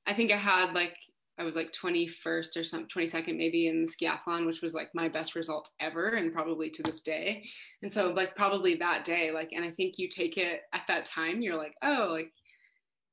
[0.07, 0.95] I think I had like
[1.39, 5.07] I was like 21st or some 22nd maybe in the skiathlon, which was like my
[5.07, 7.45] best result ever and probably to this day.
[7.81, 11.05] And so like probably that day, like, and I think you take it at that
[11.05, 12.33] time, you're like, oh, like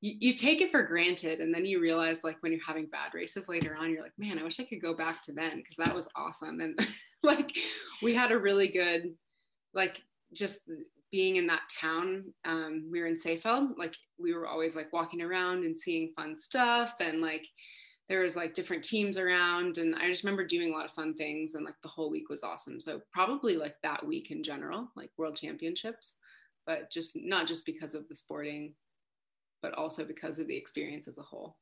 [0.01, 1.39] you, you take it for granted.
[1.39, 4.37] And then you realize like when you're having bad races later on, you're like, man,
[4.37, 6.59] I wish I could go back to then because that was awesome.
[6.59, 6.77] And
[7.23, 7.57] like
[8.03, 9.13] we had a really good,
[9.73, 10.59] like just
[11.11, 15.21] being in that town, um, we were in Seefeld, like we were always like walking
[15.21, 17.47] around and seeing fun stuff and like
[18.09, 21.13] there was like different teams around and i just remember doing a lot of fun
[21.13, 22.79] things and like the whole week was awesome.
[22.79, 26.15] So probably like that week in general like world championships
[26.65, 28.73] but just not just because of the sporting
[29.61, 31.57] but also because of the experience as a whole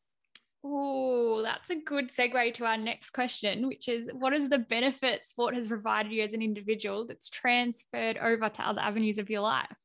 [0.68, 5.24] Oh, that's a good segue to our next question, which is what is the benefit
[5.24, 9.42] sport has provided you as an individual that's transferred over to other avenues of your
[9.42, 9.78] life?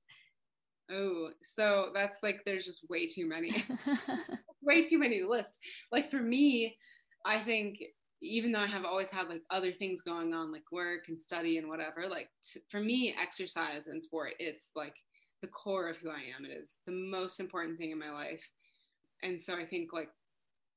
[0.90, 3.62] Oh, so that's like there's just way too many,
[4.62, 5.58] way too many to list.
[5.92, 6.78] Like for me,
[7.26, 7.82] I think
[8.22, 11.58] even though I have always had like other things going on, like work and study
[11.58, 14.94] and whatever, like t- for me, exercise and sport, it's like
[15.42, 16.46] the core of who I am.
[16.46, 18.48] It is the most important thing in my life.
[19.22, 20.08] And so I think like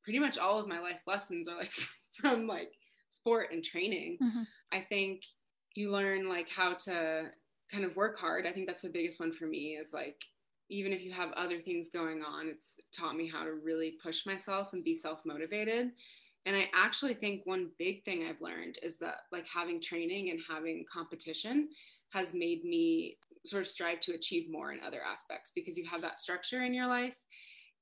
[0.04, 1.72] pretty much all of my life lessons are like
[2.20, 2.74] from like
[3.10, 4.18] sport and training.
[4.22, 4.44] Mm-hmm.
[4.72, 5.22] I think
[5.76, 7.30] you learn like how to
[7.72, 8.46] kind of work hard.
[8.46, 10.22] I think that's the biggest one for me is like
[10.70, 14.26] even if you have other things going on, it's taught me how to really push
[14.26, 15.92] myself and be self motivated.
[16.46, 20.40] And I actually think one big thing I've learned is that like having training and
[20.50, 21.70] having competition
[22.10, 26.02] has made me sort of strive to achieve more in other aspects because you have
[26.02, 27.18] that structure in your life.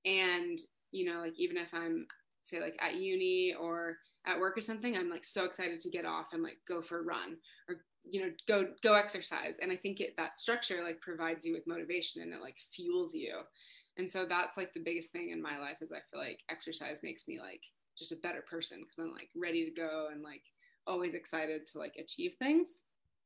[0.05, 0.59] And,
[0.91, 2.05] you know, like even if I'm,
[2.41, 6.05] say, like at uni or at work or something, I'm like so excited to get
[6.05, 9.57] off and like go for a run or you know go go exercise.
[9.61, 13.13] And i think it that structure like provides you with motivation and it like fuels
[13.13, 13.39] you.
[13.97, 17.01] And so that's like the biggest thing in my life is i feel like exercise
[17.03, 17.61] makes me like
[17.97, 20.41] just a better person because i'm like ready to go and like
[20.87, 22.81] always excited to like achieve things.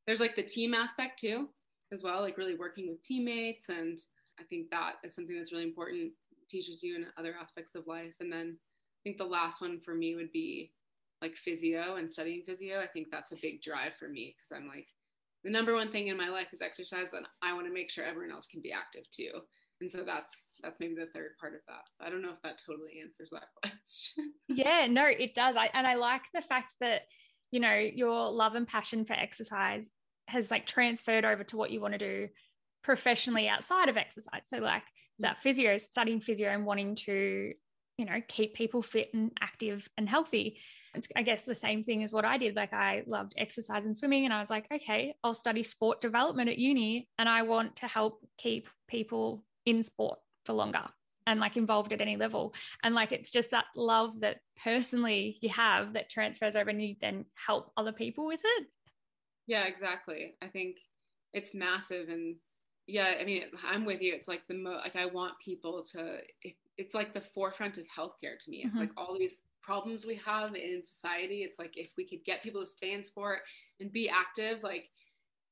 [0.06, 1.48] There's like the team aspect too
[1.92, 3.70] as well like really working with teammates.
[3.70, 3.98] And
[4.40, 6.12] i think that is something that's really important
[6.50, 9.94] teaches you in other aspects of life and then i think the last one for
[9.94, 10.72] me would be
[11.22, 14.68] like physio and studying physio, I think that's a big drive for me because I'm
[14.68, 14.88] like,
[15.44, 18.04] the number one thing in my life is exercise, and I want to make sure
[18.04, 19.32] everyone else can be active too.
[19.82, 21.84] And so that's that's maybe the third part of that.
[22.06, 24.34] I don't know if that totally answers that question.
[24.48, 25.56] yeah, no, it does.
[25.56, 27.04] I and I like the fact that
[27.52, 29.90] you know your love and passion for exercise
[30.28, 32.28] has like transferred over to what you want to do
[32.84, 34.42] professionally outside of exercise.
[34.46, 34.84] So like
[35.20, 37.54] that physio, studying physio and wanting to,
[37.98, 40.58] you know, keep people fit and active and healthy
[40.96, 42.56] it's I guess the same thing as what I did.
[42.56, 46.50] Like I loved exercise and swimming, and I was like, okay, I'll study sport development
[46.50, 50.84] at uni, and I want to help keep people in sport for longer
[51.28, 52.54] and like involved at any level.
[52.84, 56.96] And like it's just that love that personally you have that transfers over, and you
[57.02, 58.68] then help other people with it.
[59.48, 60.36] Yeah, exactly.
[60.42, 60.78] I think
[61.34, 62.36] it's massive, and
[62.88, 64.14] yeah, I mean, I'm with you.
[64.14, 66.18] It's like the mo like I want people to.
[66.42, 68.58] It, it's like the forefront of healthcare to me.
[68.58, 68.80] It's mm-hmm.
[68.80, 72.62] like all these problems we have in society it's like if we could get people
[72.62, 73.40] to stay in sport
[73.80, 74.90] and be active like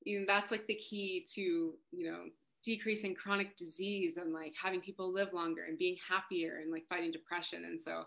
[0.03, 2.25] you know that's like the key to you know
[2.63, 7.11] decreasing chronic disease and like having people live longer and being happier and like fighting
[7.11, 8.03] depression and so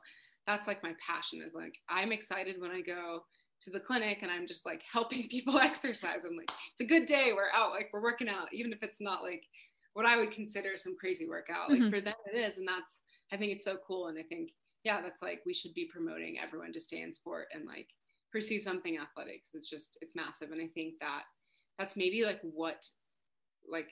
[0.46, 3.24] that's like my passion is like i'm excited when i go
[3.62, 7.06] to the clinic and i'm just like helping people exercise i'm like it's a good
[7.06, 9.44] day we're out like we're working out even if it's not like
[9.94, 11.90] what i would consider some crazy workout like mm-hmm.
[11.90, 13.00] for them it is and that's
[13.32, 14.50] i think it's so cool and i think
[14.86, 17.88] yeah, that's like we should be promoting everyone to stay in sport and like
[18.30, 20.52] pursue something athletic because it's just it's massive.
[20.52, 21.24] And I think that
[21.76, 22.86] that's maybe like what
[23.68, 23.88] like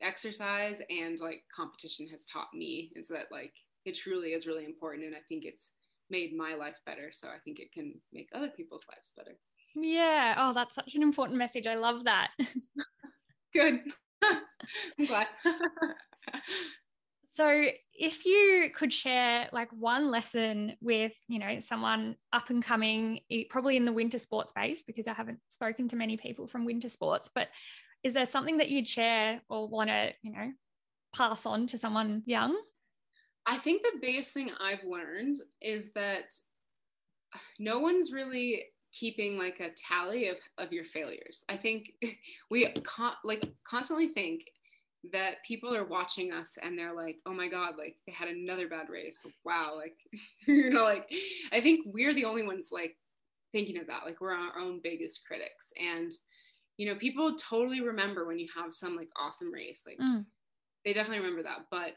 [0.00, 3.52] exercise and like competition has taught me is that like
[3.84, 5.72] it truly is really important and I think it's
[6.12, 7.10] made my life better.
[7.12, 9.36] So I think it can make other people's lives better.
[9.74, 10.34] Yeah.
[10.38, 11.66] Oh, that's such an important message.
[11.66, 12.30] I love that.
[13.54, 13.80] Good.
[14.22, 15.26] I'm glad.
[17.34, 23.20] So, if you could share like one lesson with, you know, someone up and coming,
[23.48, 26.90] probably in the winter sports space, because I haven't spoken to many people from winter
[26.90, 27.48] sports, but
[28.04, 30.52] is there something that you'd share or want to, you know,
[31.16, 32.54] pass on to someone young?
[33.46, 36.32] I think the biggest thing I've learned is that
[37.58, 41.44] no one's really keeping like a tally of, of your failures.
[41.48, 41.92] I think
[42.50, 44.42] we con- like constantly think
[45.12, 48.68] that people are watching us and they're like, oh my God, like they had another
[48.68, 49.24] bad race.
[49.44, 49.74] Wow.
[49.76, 49.96] Like,
[50.46, 51.12] you know, like
[51.52, 52.96] I think we're the only ones like
[53.52, 54.04] thinking of that.
[54.04, 55.72] Like we're our own biggest critics.
[55.80, 56.12] And,
[56.76, 59.82] you know, people totally remember when you have some like awesome race.
[59.86, 60.24] Like mm.
[60.84, 61.66] they definitely remember that.
[61.70, 61.92] But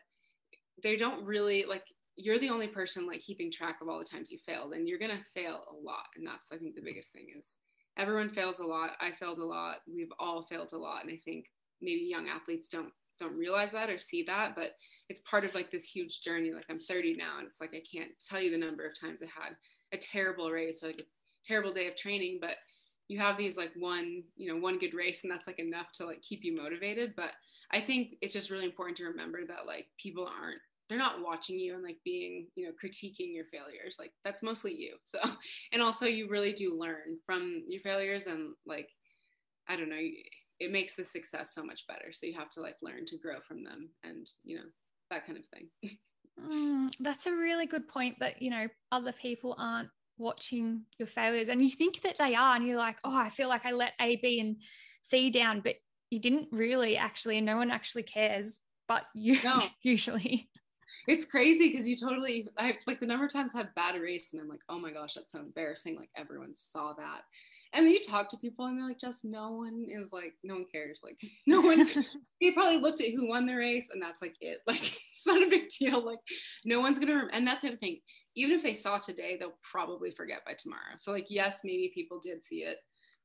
[0.83, 1.83] they don't really like
[2.17, 4.99] you're the only person like keeping track of all the times you failed and you're
[4.99, 6.05] gonna fail a lot.
[6.15, 7.55] And that's I think the biggest thing is
[7.97, 8.91] everyone fails a lot.
[9.01, 9.77] I failed a lot.
[9.87, 11.03] We've all failed a lot.
[11.03, 11.45] And I think
[11.81, 14.71] maybe young athletes don't don't realize that or see that but
[15.07, 17.81] it's part of like this huge journey like i'm 30 now and it's like i
[17.89, 19.55] can't tell you the number of times i had
[19.93, 21.03] a terrible race or like a
[21.45, 22.57] terrible day of training but
[23.07, 26.05] you have these like one you know one good race and that's like enough to
[26.05, 27.31] like keep you motivated but
[27.71, 31.59] i think it's just really important to remember that like people aren't they're not watching
[31.59, 33.97] you and like being you know critiquing your failures.
[33.99, 34.95] Like that's mostly you.
[35.03, 35.19] So
[35.71, 38.89] and also you really do learn from your failures and like
[39.67, 40.01] i don't know
[40.59, 42.11] it makes the success so much better.
[42.11, 44.63] So you have to like learn to grow from them and you know
[45.09, 45.69] that kind of thing.
[46.37, 51.47] Mm, that's a really good point that you know other people aren't watching your failures
[51.47, 53.93] and you think that they are and you're like oh i feel like i let
[54.01, 54.57] a b and
[55.01, 55.75] c down but
[56.15, 59.61] you didn't really actually and no one actually cares but you no.
[59.81, 60.49] usually
[61.07, 64.29] it's crazy because you totally I like the number of times I had bad race
[64.31, 65.95] and I'm like, oh my gosh, that's so embarrassing.
[65.95, 67.21] Like everyone saw that.
[67.73, 70.55] And then you talk to people and they're like, just no one is like, no
[70.55, 71.01] one cares.
[71.03, 71.87] Like, no one,
[72.39, 74.59] he probably looked at who won the race and that's like it.
[74.67, 76.05] Like, it's not a big deal.
[76.05, 76.19] Like,
[76.63, 77.99] no one's going to, and that's the other thing.
[78.37, 80.95] Even if they saw today, they'll probably forget by tomorrow.
[80.97, 82.77] So, like, yes, maybe people did see it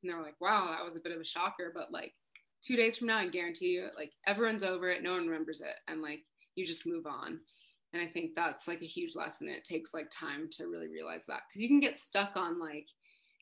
[0.02, 1.72] and they're like, wow, that was a bit of a shocker.
[1.74, 2.14] But like,
[2.62, 5.02] two days from now, I guarantee you, like, everyone's over it.
[5.02, 5.74] No one remembers it.
[5.88, 6.20] And like,
[6.54, 7.40] you just move on.
[7.92, 9.48] And I think that's like a huge lesson.
[9.48, 12.86] It takes like time to really realize that because you can get stuck on like,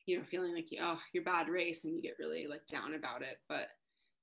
[0.05, 3.21] you know, feeling like, oh, your bad race and you get really like down about
[3.21, 3.37] it.
[3.47, 3.67] But,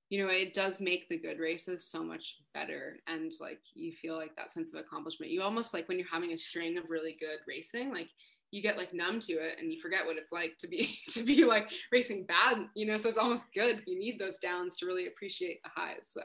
[0.09, 2.97] you know, it does make the good races so much better.
[3.07, 5.31] And like you feel like that sense of accomplishment.
[5.31, 8.09] You almost like when you're having a string of really good racing, like
[8.51, 11.23] you get like numb to it and you forget what it's like to be to
[11.23, 13.81] be like racing bad you know so it's almost good.
[13.85, 16.21] You need those downs to really appreciate the highs so.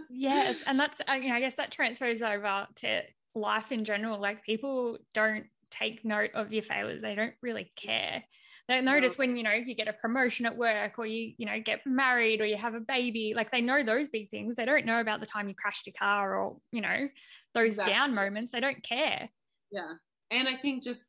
[0.10, 3.02] Yes and that's you know i guess that transfers over to
[3.34, 8.24] life in general like people don't take note of your failures they don't really care.
[8.68, 11.60] They notice when you know you get a promotion at work or you you know
[11.60, 14.54] get married or you have a baby like they know those big things.
[14.54, 17.08] They don't know about the time you crashed your car or you know
[17.54, 17.94] those exactly.
[17.94, 18.52] down moments.
[18.52, 19.28] They don't care.
[19.72, 19.94] Yeah
[20.30, 21.04] and i think just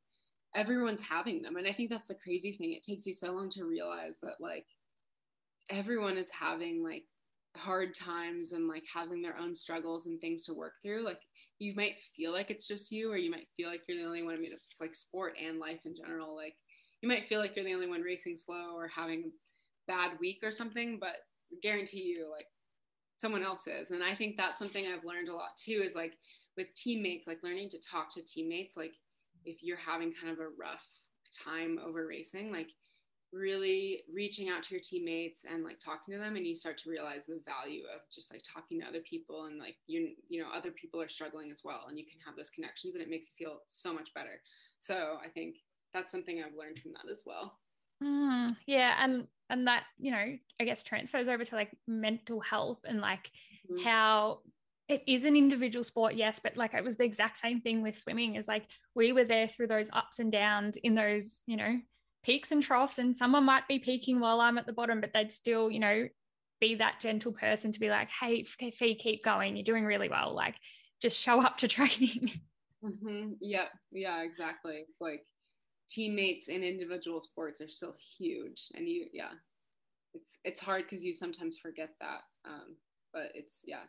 [0.56, 1.56] everyone's having them.
[1.56, 2.74] And i think that's the crazy thing.
[2.74, 4.66] It takes you so long to realize that like
[5.70, 7.04] everyone is having like
[7.58, 11.04] hard times and like having their own struggles and things to work through.
[11.04, 11.20] Like
[11.60, 14.24] you might feel like it's just you or you might feel like you're the only
[14.24, 14.36] one.
[14.36, 16.36] I mean it's like sport and life in general.
[16.36, 16.56] Like
[17.02, 20.40] you might feel like you're the only one racing slow or having a bad week
[20.44, 21.16] or something but
[21.62, 22.46] guarantee you like
[23.18, 23.92] someone else is.
[23.92, 26.14] And i think that's something i've learned a lot too is like
[26.58, 28.94] with teammates like learning to talk to teammates like
[29.46, 30.86] if you're having kind of a rough
[31.46, 32.70] time over racing, like
[33.32, 36.90] really reaching out to your teammates and like talking to them and you start to
[36.90, 40.50] realize the value of just like talking to other people and like you you know
[40.54, 43.28] other people are struggling as well and you can have those connections and it makes
[43.28, 44.42] you feel so much better
[44.80, 45.56] so i think
[45.94, 47.58] that's something i've learned from that as well
[48.04, 52.80] mm, yeah and and that you know i guess transfers over to like mental health
[52.84, 53.32] and like
[53.72, 53.82] mm-hmm.
[53.82, 54.40] how
[54.92, 57.98] it is an individual sport, yes, but like it was the exact same thing with
[57.98, 58.36] swimming.
[58.36, 61.80] Is like we were there through those ups and downs in those, you know,
[62.24, 65.32] peaks and troughs, and someone might be peaking while I'm at the bottom, but they'd
[65.32, 66.08] still, you know,
[66.60, 69.56] be that gentle person to be like, hey, Fee, keep going.
[69.56, 70.36] You're doing really well.
[70.36, 70.56] Like,
[71.02, 72.42] just show up to training.
[72.84, 73.34] Mm-hmm.
[73.40, 74.86] Yeah, yeah, exactly.
[75.00, 75.26] Like
[75.90, 79.32] teammates in individual sports are still huge, and you, yeah,
[80.14, 82.22] it's it's hard because you sometimes forget that.
[82.46, 82.76] Um,
[83.14, 83.84] but it's yeah,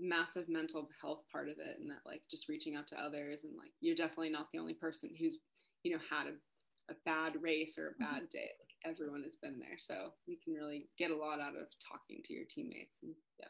[0.00, 3.56] massive mental health part of it and that like just reaching out to others and
[3.56, 5.38] like you're definitely not the only person who's
[5.82, 8.04] you know had a, a bad race or a mm-hmm.
[8.04, 11.56] bad day like everyone has been there so you can really get a lot out
[11.56, 13.46] of talking to your teammates and yeah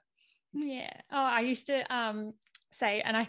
[0.54, 2.32] yeah oh i used to um
[2.72, 3.28] say and i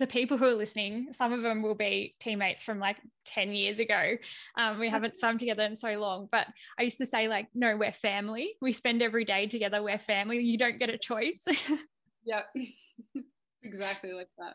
[0.00, 3.78] the people who are listening, some of them will be teammates from like 10 years
[3.78, 4.16] ago.
[4.56, 6.46] Um, we haven't swum together in so long, but
[6.78, 8.54] I used to say, like, no, we're family.
[8.62, 9.82] We spend every day together.
[9.82, 10.38] We're family.
[10.38, 11.44] You don't get a choice.
[12.24, 12.42] Yeah.
[13.62, 14.54] exactly like that.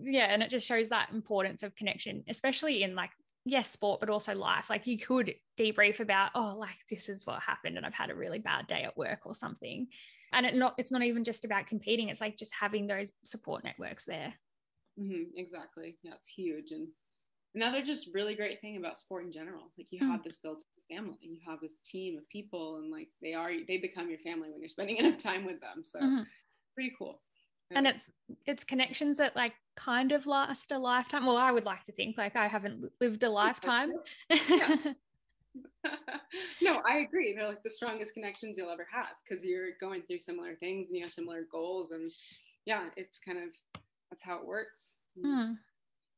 [0.00, 0.26] Yeah.
[0.26, 3.10] And it just shows that importance of connection, especially in like,
[3.44, 4.70] yes, sport, but also life.
[4.70, 8.14] Like you could debrief about, oh, like this is what happened and I've had a
[8.14, 9.88] really bad day at work or something.
[10.32, 13.64] And it not it's not even just about competing, it's like just having those support
[13.64, 14.32] networks there.
[14.98, 15.98] Mm-hmm, exactly.
[16.02, 16.70] Yeah, it's huge.
[16.70, 16.88] And
[17.54, 20.10] another just really great thing about sport in general, like you mm.
[20.10, 23.76] have this built family, you have this team of people, and like they are, they
[23.76, 25.82] become your family when you're spending enough time with them.
[25.84, 26.22] So mm-hmm
[26.74, 27.20] pretty cool.
[27.74, 28.10] And it's
[28.44, 31.24] it's connections that like kind of last a lifetime.
[31.26, 33.92] Well, I would like to think like I haven't lived a lifetime.
[36.60, 37.34] no, I agree.
[37.34, 40.96] They're like the strongest connections you'll ever have because you're going through similar things and
[40.96, 41.92] you have similar goals.
[41.92, 42.12] And
[42.66, 43.80] yeah, it's kind of
[44.10, 44.94] that's how it works.
[45.18, 45.56] Mm.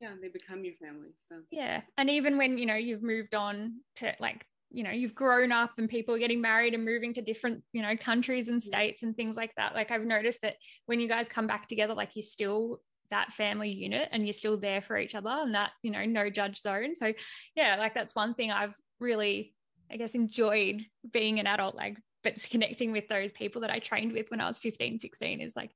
[0.01, 1.15] Yeah, they become your family.
[1.29, 1.83] So yeah.
[1.97, 5.73] And even when, you know, you've moved on to like you know you've grown up
[5.79, 9.17] and people are getting married and moving to different you know countries and states and
[9.17, 9.75] things like that.
[9.75, 10.57] Like i've noticed that
[10.87, 14.59] when you guys come back together like you're still that family unit and you're still
[14.59, 16.97] there for each other and that you know no judge zone.
[16.97, 17.13] So
[17.55, 19.55] yeah like that's one thing i've really
[19.91, 20.83] i guess enjoyed
[21.13, 24.47] being an adult like but connecting with those people that i trained with when i
[24.47, 25.71] was 15 16 is like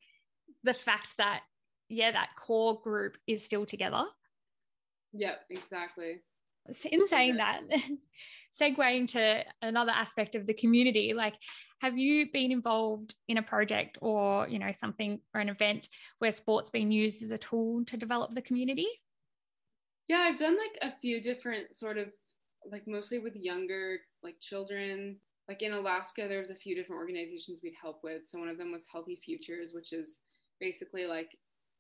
[0.64, 1.42] the fact that
[1.88, 4.04] yeah that core group is still together.
[5.12, 6.20] Yeah exactly
[6.90, 7.60] in saying that
[8.60, 11.34] segueing to another aspect of the community like
[11.80, 16.32] have you been involved in a project or you know something or an event where
[16.32, 18.88] sports been used as a tool to develop the community?
[20.08, 22.08] Yeah i've done like a few different sort of
[22.70, 25.16] like mostly with younger like children.
[25.48, 28.22] Like in alaska there was a few different organizations we'd help with.
[28.26, 30.20] So one of them was healthy futures which is
[30.60, 31.30] basically like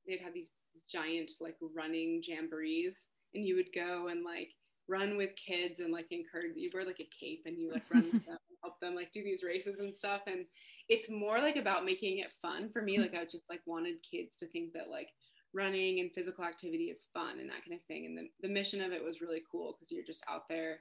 [0.06, 0.52] they'd have these
[0.90, 4.50] giant like running jamborees and you would go and like
[4.88, 8.04] run with kids and like encourage you wear like a cape and you like run
[8.04, 10.44] with them help them like do these races and stuff and
[10.88, 14.36] it's more like about making it fun for me like i just like wanted kids
[14.36, 15.08] to think that like
[15.54, 18.80] running and physical activity is fun and that kind of thing and the, the mission
[18.80, 20.80] of it was really cool because you're just out there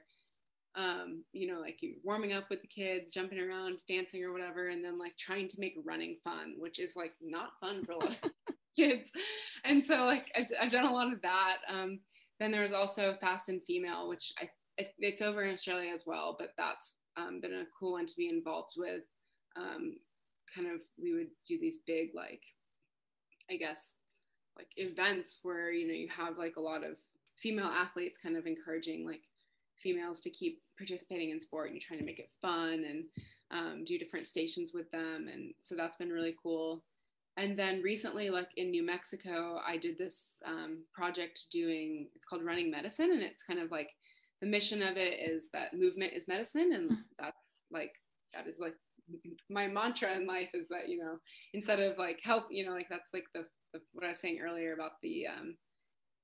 [0.74, 4.68] um, you know, like you warming up with the kids, jumping around, dancing or whatever,
[4.68, 7.98] and then like trying to make running fun, which is like not fun for a
[7.98, 8.30] lot of
[8.76, 9.10] kids.
[9.64, 11.56] And so like I've, I've done a lot of that.
[11.68, 11.98] Um,
[12.38, 14.48] then there was also Fast and Female, which I
[14.98, 18.28] it's over in Australia as well, but that's um, been a cool one to be
[18.28, 19.02] involved with.
[19.56, 19.96] Um,
[20.54, 22.42] kind of, we would do these big like,
[23.50, 23.96] I guess,
[24.56, 26.96] like events where you know you have like a lot of
[27.40, 29.22] female athletes kind of encouraging like
[29.80, 33.04] females to keep participating in sport and you're trying to make it fun and
[33.52, 36.82] um, do different stations with them and so that's been really cool
[37.38, 42.44] and then recently like in new mexico i did this um, project doing it's called
[42.44, 43.90] running medicine and it's kind of like
[44.40, 46.94] the mission of it is that movement is medicine and hmm.
[47.18, 47.92] that's like
[48.34, 48.74] that is like
[49.48, 51.16] my mantra in life is that you know
[51.54, 54.38] instead of like health you know like that's like the, the what i was saying
[54.42, 55.56] earlier about the um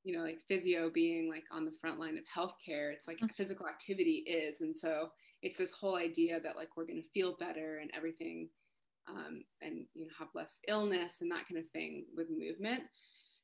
[0.03, 3.27] you know like physio being like on the front line of healthcare it's like mm-hmm.
[3.37, 5.09] physical activity is and so
[5.43, 8.49] it's this whole idea that like we're going to feel better and everything
[9.09, 12.83] um, and you know have less illness and that kind of thing with movement.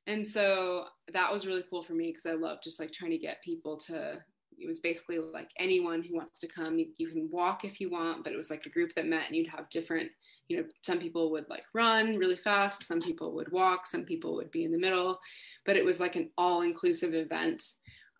[0.07, 3.19] And so that was really cool for me because i love just like trying to
[3.19, 4.19] get people to
[4.59, 7.91] it was basically like anyone who wants to come you, you, can walk if you
[7.91, 10.11] want but it was like a group that met and you'd have different
[10.49, 14.35] you know some people would like run really fast some people would walk some people
[14.35, 15.19] would be in the middle
[15.65, 17.65] but it was like an all inclusive event.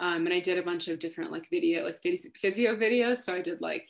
[0.01, 2.01] Um, and i did a bunch of different like video like
[2.41, 3.19] physio videos.
[3.19, 3.87] So i did like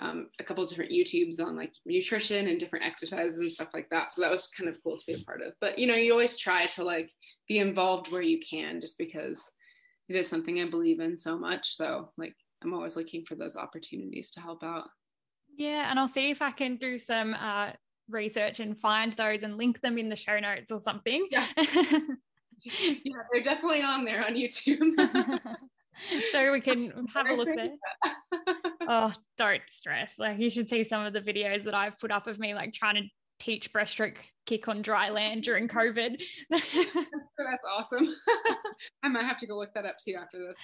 [0.00, 4.10] um, a couple different YouTubes on like nutrition and different exercises and stuff like that.
[4.10, 5.52] So that was kind of cool to be a part of.
[5.60, 7.10] But you know, you always try to like
[7.48, 9.50] be involved where you can, just because
[10.08, 11.76] it is something I believe in so much.
[11.76, 14.88] So like I'm always looking for those opportunities to help out.
[15.56, 17.72] Yeah, and I'll see if I can do some uh,
[18.08, 21.26] research and find those and link them in the show notes or something.
[21.30, 21.46] Yeah,
[22.64, 24.94] yeah they're definitely on there on YouTube.
[26.30, 27.68] so we can have a look there.
[28.86, 30.18] Oh, don't stress.
[30.18, 32.72] Like you should see some of the videos that I've put up of me like
[32.72, 33.02] trying to
[33.38, 34.16] teach breaststroke
[34.46, 36.22] kick on dry land during COVID.
[36.50, 38.06] That's awesome.
[39.02, 40.56] I might have to go look that up too after this.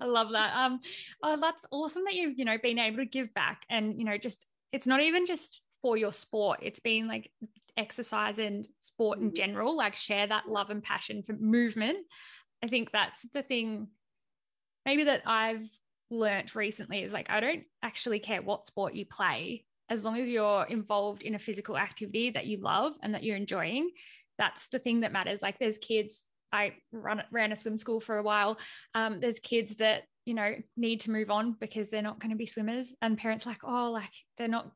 [0.00, 0.56] I love that.
[0.56, 0.80] Um,
[1.22, 4.18] oh, that's awesome that you've you know been able to give back, and you know
[4.18, 6.60] just it's not even just for your sport.
[6.62, 7.30] It's been like
[7.76, 9.34] exercise and sport in mm-hmm.
[9.34, 9.76] general.
[9.76, 11.98] Like share that love and passion for movement.
[12.62, 13.88] I think that's the thing.
[14.84, 15.68] Maybe that I've
[16.10, 20.28] learnt recently is like I don't actually care what sport you play as long as
[20.28, 23.90] you're involved in a physical activity that you love and that you're enjoying,
[24.38, 25.42] that's the thing that matters.
[25.42, 28.58] Like there's kids, I run ran a swim school for a while.
[28.94, 32.36] Um, there's kids that you know need to move on because they're not going to
[32.36, 34.70] be swimmers, and parents like, oh, like they're not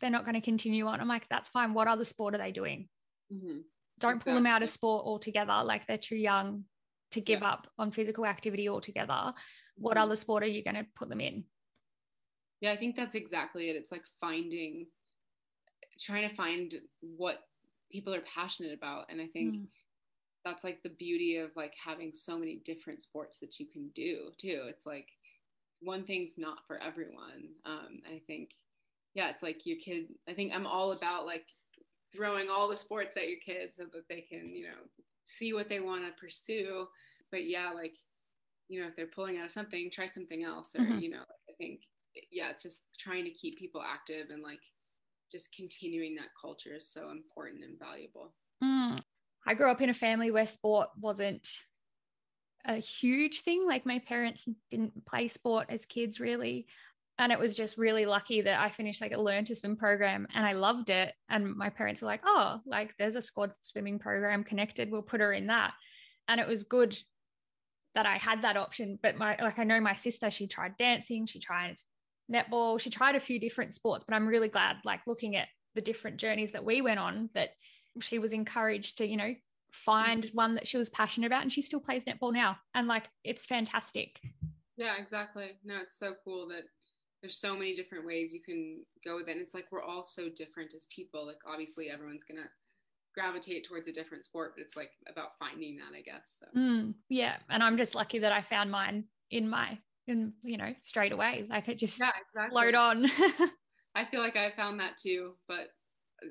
[0.00, 1.00] they're not going to continue on.
[1.00, 1.74] I'm like, that's fine.
[1.74, 2.88] What other sport are they doing?
[3.32, 3.58] Mm-hmm.
[3.98, 4.32] Don't exactly.
[4.32, 5.62] pull them out of sport altogether.
[5.64, 6.64] Like they're too young
[7.12, 7.50] to give yeah.
[7.50, 9.32] up on physical activity altogether.
[9.76, 10.04] What mm-hmm.
[10.04, 11.44] other sport are you going to put them in?
[12.60, 13.76] Yeah, I think that's exactly it.
[13.76, 14.86] It's like finding,
[16.00, 17.40] trying to find what
[17.92, 19.06] people are passionate about.
[19.10, 19.66] And I think mm.
[20.44, 24.30] that's like the beauty of like having so many different sports that you can do
[24.38, 24.62] too.
[24.68, 25.08] It's like
[25.82, 27.50] one thing's not for everyone.
[27.66, 28.50] Um, I think,
[29.14, 31.44] yeah, it's like your kid, I think I'm all about like
[32.14, 34.78] throwing all the sports at your kids so that they can, you know,
[35.26, 36.88] see what they want to pursue.
[37.30, 37.96] But yeah, like,
[38.68, 40.74] you know, if they're pulling out of something, try something else.
[40.76, 40.98] Or, mm-hmm.
[40.98, 41.80] you know, I think
[42.30, 44.60] yeah, it's just trying to keep people active and like
[45.30, 48.32] just continuing that culture is so important and valuable.
[48.62, 49.00] Mm.
[49.46, 51.48] I grew up in a family where sport wasn't
[52.64, 53.66] a huge thing.
[53.66, 56.66] Like my parents didn't play sport as kids really.
[57.18, 60.26] And it was just really lucky that I finished like a learn to swim program
[60.34, 61.14] and I loved it.
[61.30, 64.90] And my parents were like, oh, like there's a squad swimming program connected.
[64.90, 65.72] We'll put her in that.
[66.28, 66.96] And it was good
[67.96, 68.98] that I had that option.
[69.02, 71.76] But my like I know my sister, she tried dancing, she tried
[72.32, 72.78] netball.
[72.78, 76.18] She tried a few different sports, but I'm really glad, like looking at the different
[76.18, 77.50] journeys that we went on, that
[78.00, 79.34] she was encouraged to, you know,
[79.72, 81.42] find one that she was passionate about.
[81.42, 82.56] And she still plays netball now.
[82.74, 84.20] And like, it's fantastic.
[84.76, 85.52] Yeah, exactly.
[85.64, 86.64] No, it's so cool that
[87.22, 89.32] there's so many different ways you can go with it.
[89.32, 91.26] And it's like we're all so different as people.
[91.26, 92.48] Like, obviously, everyone's to
[93.16, 96.38] gravitate towards a different sport, but it's like about finding that, I guess.
[96.40, 96.46] So.
[96.58, 97.36] Mm, yeah.
[97.48, 101.44] And I'm just lucky that I found mine in my in you know straight away
[101.50, 102.50] like it just yeah, exactly.
[102.50, 103.06] flowed on
[103.94, 105.68] i feel like i found that too but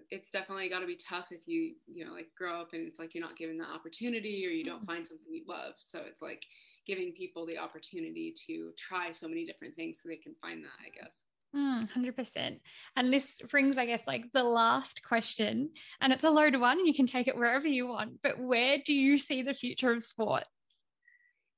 [0.10, 3.00] it's definitely got to be tough if you you know like grow up and it's
[3.00, 4.86] like you're not given the opportunity or you don't mm-hmm.
[4.86, 6.44] find something you love so it's like
[6.88, 10.78] giving people the opportunity to try so many different things so they can find that
[10.80, 11.24] i guess
[11.56, 12.60] Mm, 100%.
[12.98, 15.70] And this brings, I guess, like the last question,
[16.02, 18.22] and it's a loaded one, you can take it wherever you want.
[18.22, 20.44] But where do you see the future of sport?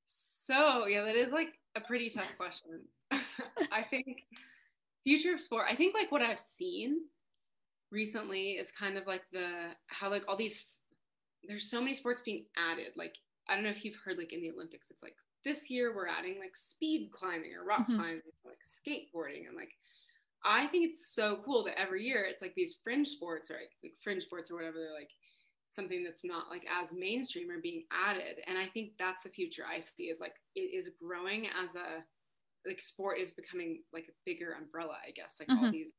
[0.05, 2.81] So, yeah, that is like a pretty tough question.
[3.71, 4.23] I think
[5.03, 6.99] future of sport, I think like what I've seen
[7.91, 10.65] recently is kind of like the how like all these
[11.47, 12.91] there's so many sports being added.
[12.95, 13.15] Like
[13.47, 15.15] I don't know if you've heard like in the Olympics, it's like
[15.45, 17.95] this year we're adding like speed climbing or rock mm-hmm.
[17.95, 19.71] climbing, like skateboarding, and like
[20.43, 23.71] I think it's so cool that every year it's like these fringe sports or like,
[23.83, 25.11] like fringe sports or whatever they're like
[25.69, 29.63] something that's not like as mainstream or being added and i think that's the future
[29.69, 32.03] i see is like it is growing as a
[32.65, 35.65] like sport is becoming like a bigger umbrella i guess like mm-hmm.
[35.65, 35.93] all these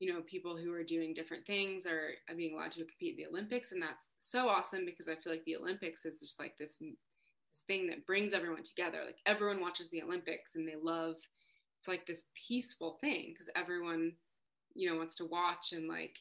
[0.00, 3.24] you know people who are doing different things are, are being allowed to compete in
[3.24, 6.54] the olympics and that's so awesome because i feel like the olympics is just like
[6.58, 6.78] this
[7.54, 8.98] this thing that brings everyone together.
[9.04, 11.16] Like everyone watches the olympics and they love
[11.80, 14.12] it's like this peaceful thing because everyone
[14.74, 16.16] you know wants to watch and like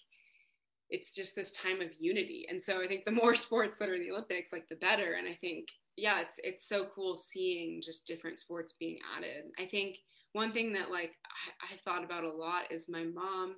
[0.89, 2.45] it's just this time of unity.
[2.49, 5.13] And so i think the more sports that are in the olympics like the better.
[5.13, 5.67] And i think
[5.97, 9.45] yeah it's it's so cool seeing just different sports being added.
[9.59, 9.97] I think
[10.33, 11.13] one thing that like
[11.61, 13.55] I, I thought about a lot is my mom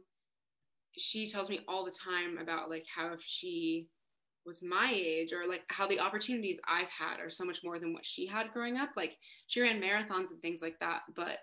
[0.97, 3.89] she tells me all the time about like how if she
[4.45, 7.93] was my age or like how the opportunities I've had are so much more than
[7.93, 8.89] what she had growing up.
[8.95, 9.17] Like
[9.47, 11.39] she ran marathons and things like that, but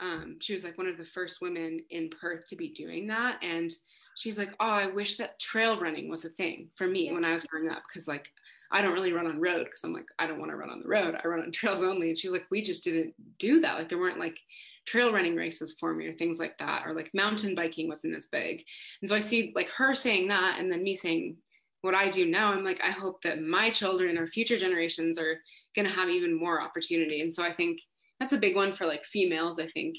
[0.00, 3.38] um, she was like one of the first women in Perth to be doing that.
[3.42, 3.70] And
[4.16, 7.32] she's like, oh, I wish that trail running was a thing for me when I
[7.32, 7.82] was growing up.
[7.92, 8.30] Cause like,
[8.72, 10.80] I don't really run on road because I'm like, I don't want to run on
[10.82, 11.18] the road.
[11.22, 12.10] I run on trails only.
[12.10, 13.76] And she's like, we just didn't do that.
[13.76, 14.38] Like there weren't like
[14.86, 16.86] trail running races for me or things like that.
[16.86, 18.64] Or like mountain biking wasn't as big.
[19.02, 21.36] And so I see like her saying that and then me saying
[21.82, 22.52] what I do now.
[22.52, 25.38] I'm like, I hope that my children or future generations are
[25.74, 27.22] going to have even more opportunity.
[27.22, 27.80] And so I think
[28.20, 29.96] that's a big one for like females i think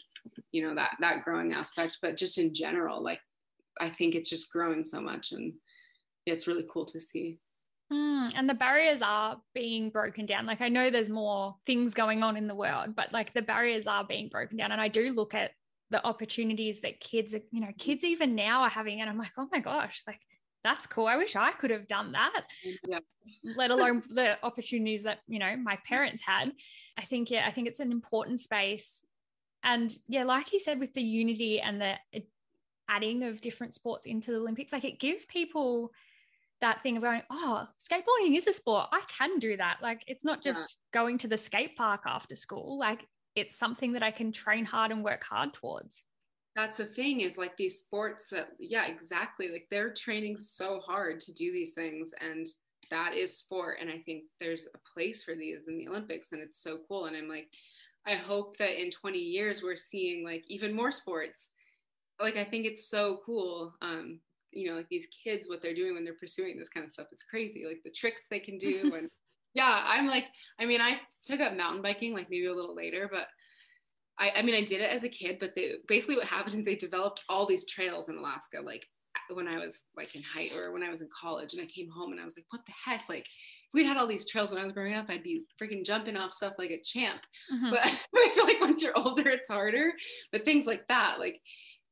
[0.52, 3.20] you know that that growing aspect but just in general like
[3.82, 5.54] i think it's just growing so much and
[6.26, 7.40] it's really cool to see
[7.92, 12.24] mm, and the barriers are being broken down like i know there's more things going
[12.24, 15.12] on in the world but like the barriers are being broken down and i do
[15.12, 15.52] look at
[15.90, 19.34] the opportunities that kids are, you know kids even now are having and i'm like
[19.38, 20.22] oh my gosh like
[20.64, 21.07] that's cool.
[21.07, 22.43] I wish I could have done that.
[22.86, 22.99] Yeah.
[23.55, 26.51] Let alone the opportunities that, you know, my parents had.
[26.97, 29.03] I think, yeah, I think it's an important space.
[29.64, 32.20] And yeah, like you said, with the unity and the uh,
[32.89, 35.91] adding of different sports into the Olympics, like it gives people
[36.62, 38.88] that thing of going, oh, skateboarding is a sport.
[38.91, 39.78] I can do that.
[39.82, 40.99] Like it's not just yeah.
[40.99, 42.78] going to the skate park after school.
[42.78, 46.03] Like it's something that I can train hard and work hard towards
[46.56, 51.20] that's the thing is like these sports that yeah exactly like they're training so hard
[51.20, 52.47] to do these things and
[52.89, 56.41] that is sport and i think there's a place for these in the olympics and
[56.41, 57.47] it's so cool and i'm like
[58.06, 61.52] i hope that in 20 years we're seeing like even more sports.
[62.20, 64.20] Like i think it's so cool um
[64.52, 67.08] you know like these kids what they're doing when they're pursuing this kind of stuff
[67.12, 69.10] it's crazy like the tricks they can do and
[69.54, 70.26] yeah i'm like
[70.60, 73.28] i mean i took up mountain biking like maybe a little later but
[74.20, 76.66] I, I mean, I did it as a kid, but they, basically what happened is
[76.66, 78.86] they developed all these trails in Alaska, like
[79.30, 81.89] when I was like in height or when I was in college and I came
[81.89, 83.03] home and I was like, what the heck?
[83.09, 85.86] Like if we'd had all these trails when I was growing up, I'd be freaking
[85.86, 87.22] jumping off stuff like a champ.
[87.53, 87.72] Mm-hmm.
[87.72, 87.82] But,
[88.12, 89.93] but I feel like once you're older, it's harder.
[90.32, 91.41] But things like that, like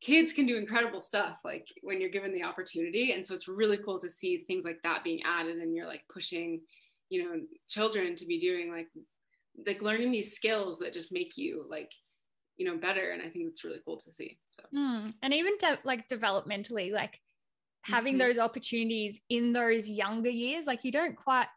[0.01, 3.11] kids can do incredible stuff like when you're given the opportunity.
[3.13, 6.03] And so it's really cool to see things like that being added and you're like
[6.11, 6.61] pushing,
[7.09, 8.88] you know, children to be doing like
[9.67, 11.91] like learning these skills that just make you like
[12.60, 15.12] you know better and i think it's really cool to see so mm.
[15.24, 17.20] and even de- like developmentally like
[17.84, 18.28] having mm-hmm.
[18.28, 21.47] those opportunities in those younger years like you don't quite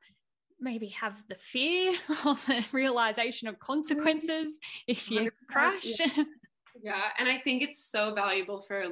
[0.60, 1.92] maybe have the fear
[2.24, 6.24] or the realization of consequences if you crash yeah.
[6.82, 8.84] yeah and i think it's so valuable for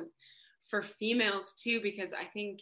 [0.69, 2.61] for females too because i think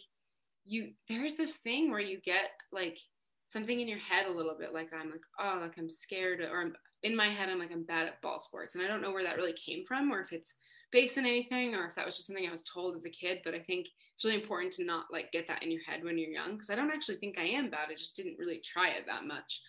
[0.63, 2.99] you there's this thing where you get like
[3.47, 6.61] something in your head a little bit like i'm like oh like i'm scared or
[6.61, 8.75] I'm, in my head, I'm like, I'm bad at ball sports.
[8.75, 10.55] And I don't know where that really came from or if it's
[10.91, 13.39] based in anything or if that was just something I was told as a kid.
[13.45, 16.17] But I think it's really important to not like get that in your head when
[16.17, 17.87] you're young because I don't actually think I am bad.
[17.89, 19.61] I just didn't really try it that much.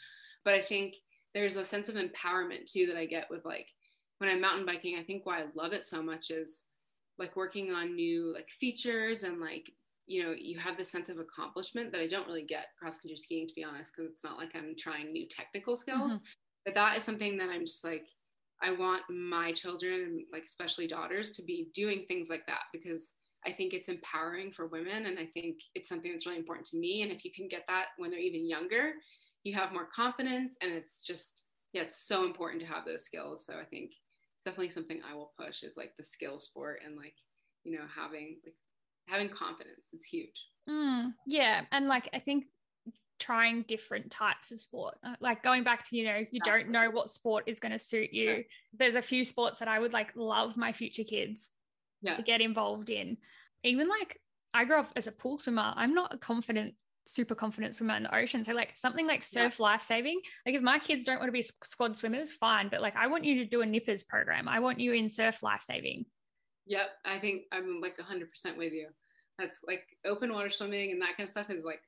[0.45, 0.95] But I think
[1.33, 3.68] there's a sense of empowerment too that I get with like
[4.18, 4.99] when I'm mountain biking.
[4.99, 6.64] I think why I love it so much is
[7.18, 9.70] like working on new like features and like
[10.07, 13.16] you know you have this sense of accomplishment that i don't really get cross country
[13.16, 16.24] skiing to be honest because it's not like i'm trying new technical skills mm-hmm
[16.65, 18.07] but that is something that i'm just like
[18.63, 23.13] i want my children like especially daughters to be doing things like that because
[23.47, 26.79] i think it's empowering for women and i think it's something that's really important to
[26.79, 27.03] me.
[27.03, 28.93] And if you can get that when they're even younger
[29.45, 31.43] you have more confidence and it's just
[31.73, 33.47] yeah it's so important to have those skills.
[33.47, 33.91] So i think
[34.37, 37.15] it's definitely something i will push is like the skill sport and like
[37.65, 38.55] you know having like
[39.09, 39.89] having confidence.
[39.93, 40.45] It's huge.
[40.69, 41.63] Mm, yeah.
[41.73, 42.45] And like i think
[43.21, 44.95] trying different types of sport.
[45.05, 47.79] Uh, like going back to, you know, you don't know what sport is going to
[47.79, 48.31] suit you.
[48.31, 48.43] Yeah.
[48.73, 51.53] There's a few sports that I would like love my future kids
[52.03, 52.16] yeah.
[52.16, 53.18] to get involved in.
[53.62, 54.18] Even like
[54.53, 55.73] I grew up as a pool swimmer.
[55.77, 56.75] I'm not a confident,
[57.07, 58.43] super confident swimmer in the ocean.
[58.43, 59.62] So like something like surf yeah.
[59.62, 60.21] life saving.
[60.47, 62.68] Like if my kids don't want to be squad swimmers, fine.
[62.71, 64.49] But like I want you to do a nippers program.
[64.49, 66.07] I want you in surf life saving.
[66.66, 66.89] Yep.
[67.05, 68.89] I think I'm like 100% with you.
[69.39, 71.81] That's like open water swimming and that kind of stuff is like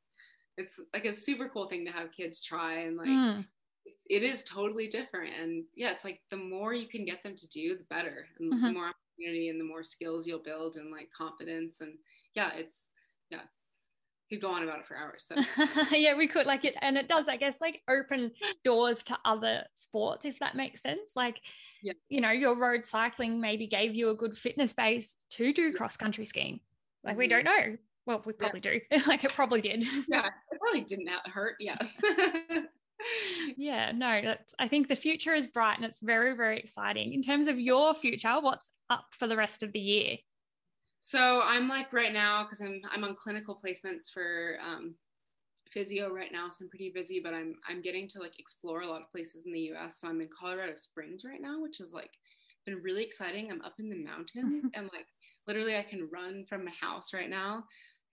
[0.59, 3.44] it's like a super cool thing to have kids try and like mm.
[3.84, 5.32] it's, it is totally different.
[5.40, 8.26] And yeah it's like the more you can get them to do the better.
[8.38, 8.66] And mm-hmm.
[8.66, 11.80] the more opportunity and the more skills you'll build and like confidence.
[11.80, 11.94] And
[12.34, 12.88] yeah it's
[13.30, 13.40] yeah
[14.32, 15.24] could go on about it for hours.
[15.28, 15.36] So
[15.96, 18.32] yeah we could like it and it does i guess like open
[18.64, 21.12] doors to other sports if that makes sense.
[21.16, 21.40] Like
[21.82, 21.92] yeah.
[22.09, 25.96] you know your road cycling maybe gave you a good fitness base to do cross
[25.96, 26.61] country skiing.
[27.05, 27.18] Like mm-hmm.
[27.18, 27.76] we don't know.
[28.07, 28.98] Well we probably yeah.
[28.98, 29.03] do.
[29.07, 29.84] Like it probably did.
[30.09, 30.28] Yeah
[30.63, 31.77] probably didn't hurt yeah
[33.57, 37.13] yeah no that's i think the future is bright and it's very very exciting.
[37.13, 40.17] In terms of your future what's up for the rest of the year?
[41.01, 44.95] So i'm like right now because i'm i'm on clinical placements for um,
[45.71, 48.87] physio right now so i'm pretty busy but i'm i'm getting to like explore a
[48.87, 51.93] lot of places in the us so i'm in colorado springs right now which is
[51.93, 52.11] like
[52.65, 53.51] been really exciting.
[53.51, 55.07] I'm up in the mountains and like
[55.47, 57.65] literally i can run from my house right now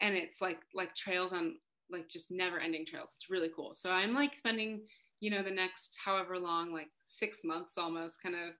[0.01, 1.55] and it's like like trails on
[1.91, 3.13] like just never ending trails.
[3.15, 3.73] It's really cool.
[3.73, 4.81] So i'm like spending
[5.19, 8.53] you know the next however long like six months almost kind of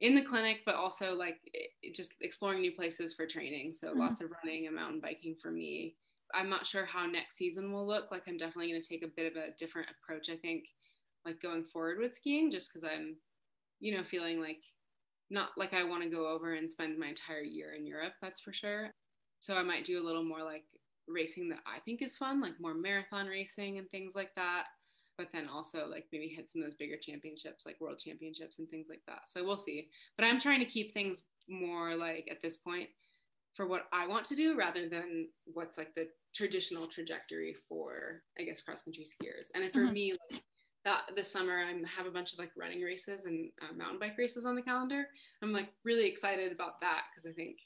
[0.00, 3.74] in the clinic but also like it, just exploring new places for training.
[3.74, 4.00] So mm-hmm.
[4.00, 5.96] lots of running and mountain biking for me.
[6.34, 8.10] I'm not sure how next season will look.
[8.10, 10.64] Like i'm definitely going to take a bit of a different approach i think
[11.24, 13.16] like going forward with skiing just because i'm
[13.80, 14.62] you know feeling like
[15.28, 18.40] not like i want to go over and spend my entire year in europe that's
[18.40, 18.90] for sure.
[19.40, 20.64] So i might do a little more like
[21.08, 24.64] racing that I think is fun, like more marathon racing and things like that.
[25.18, 28.68] But then also like maybe hit some of those bigger championships, like world championships and
[28.68, 29.28] things like that.
[29.28, 29.88] So we'll see.
[30.16, 32.88] But I'm trying to keep things more like at this point
[33.54, 38.42] for what I want to do rather than what's like the traditional trajectory for I
[38.42, 39.48] guess cross country skiers.
[39.54, 39.92] And for mm-hmm.
[39.92, 40.42] me, like
[40.84, 44.16] that this summer I have a bunch of like running races and uh, mountain bike
[44.18, 45.08] races on the calendar.
[45.42, 47.56] I'm like really excited about that because I think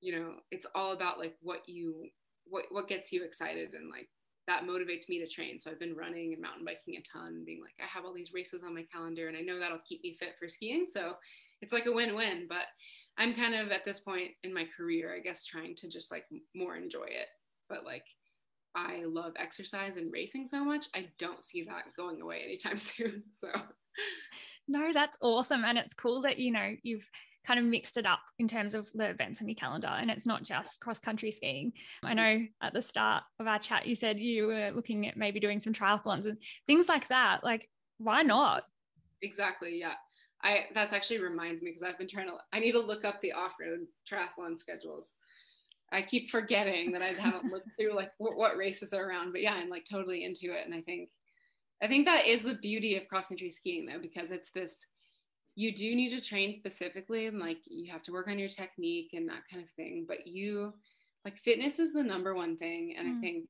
[0.00, 2.08] you know it's all about like what you
[2.44, 4.08] what what gets you excited and like
[4.48, 5.58] that motivates me to train.
[5.58, 8.32] So I've been running and mountain biking a ton, being like, I have all these
[8.32, 10.86] races on my calendar and I know that'll keep me fit for skiing.
[10.88, 11.12] So
[11.60, 12.46] it's like a win win.
[12.48, 12.66] But
[13.18, 16.24] I'm kind of at this point in my career, I guess, trying to just like
[16.56, 17.28] more enjoy it.
[17.68, 18.04] But like,
[18.74, 20.86] I love exercise and racing so much.
[20.94, 23.22] I don't see that going away anytime soon.
[23.34, 23.48] So,
[24.66, 25.64] no, that's awesome.
[25.64, 27.08] And it's cool that, you know, you've
[27.46, 30.26] kind of mixed it up in terms of the events on your calendar and it's
[30.26, 31.72] not just cross country skiing.
[32.02, 35.40] I know at the start of our chat you said you were looking at maybe
[35.40, 37.42] doing some triathlons and things like that.
[37.42, 37.68] Like
[37.98, 38.64] why not?
[39.22, 39.94] Exactly, yeah.
[40.42, 43.20] I that's actually reminds me because I've been trying to I need to look up
[43.20, 45.14] the off-road triathlon schedules.
[45.92, 49.42] I keep forgetting that I haven't looked through like what, what races are around, but
[49.42, 51.10] yeah, I'm like totally into it and I think
[51.82, 54.76] I think that is the beauty of cross country skiing though because it's this
[55.54, 59.10] you do need to train specifically and like you have to work on your technique
[59.12, 60.72] and that kind of thing but you
[61.24, 63.18] like fitness is the number one thing and mm.
[63.18, 63.44] i think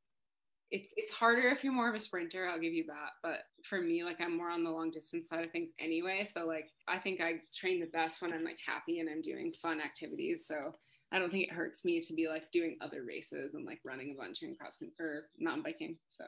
[0.70, 3.80] it's it's harder if you're more of a sprinter i'll give you that but for
[3.80, 6.98] me like i'm more on the long distance side of things anyway so like i
[6.98, 10.72] think i train the best when i'm like happy and i'm doing fun activities so
[11.12, 14.14] i don't think it hurts me to be like doing other races and like running
[14.16, 16.24] a bunch in cross or mountain biking so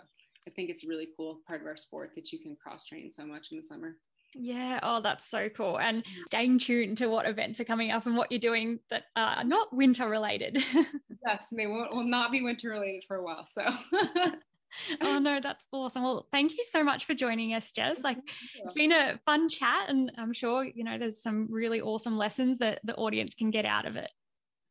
[0.46, 3.24] i think it's really cool part of our sport that you can cross train so
[3.24, 3.96] much in the summer
[4.35, 4.80] yeah.
[4.82, 5.78] Oh, that's so cool.
[5.78, 9.45] And staying tuned to what events are coming up and what you're doing that are
[9.45, 10.62] not winter related.
[11.26, 13.47] yes, they will, will not be winter related for a while.
[13.49, 13.62] So.
[15.01, 16.03] oh no, that's awesome.
[16.03, 18.03] Well, thank you so much for joining us, Jess.
[18.03, 18.18] Like
[18.57, 22.59] it's been a fun chat and I'm sure, you know, there's some really awesome lessons
[22.59, 24.11] that the audience can get out of it.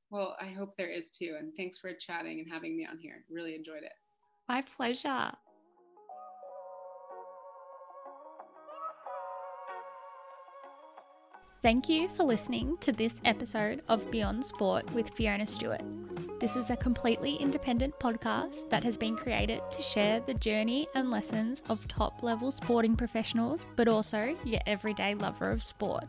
[0.09, 1.38] Well, I hope there is too.
[1.39, 3.24] And thanks for chatting and having me on here.
[3.32, 3.93] Really enjoyed it.
[4.47, 5.32] My pleasure.
[11.64, 15.82] Thank you for listening to this episode of Beyond Sport with Fiona Stewart.
[16.41, 21.09] This is a completely independent podcast that has been created to share the journey and
[21.09, 26.03] lessons of top level sporting professionals, but also your everyday lover of sport.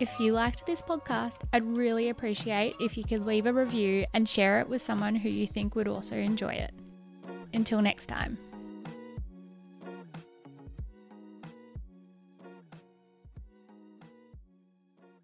[0.00, 4.26] If you liked this podcast, I'd really appreciate if you could leave a review and
[4.26, 6.72] share it with someone who you think would also enjoy it.
[7.52, 8.38] Until next time.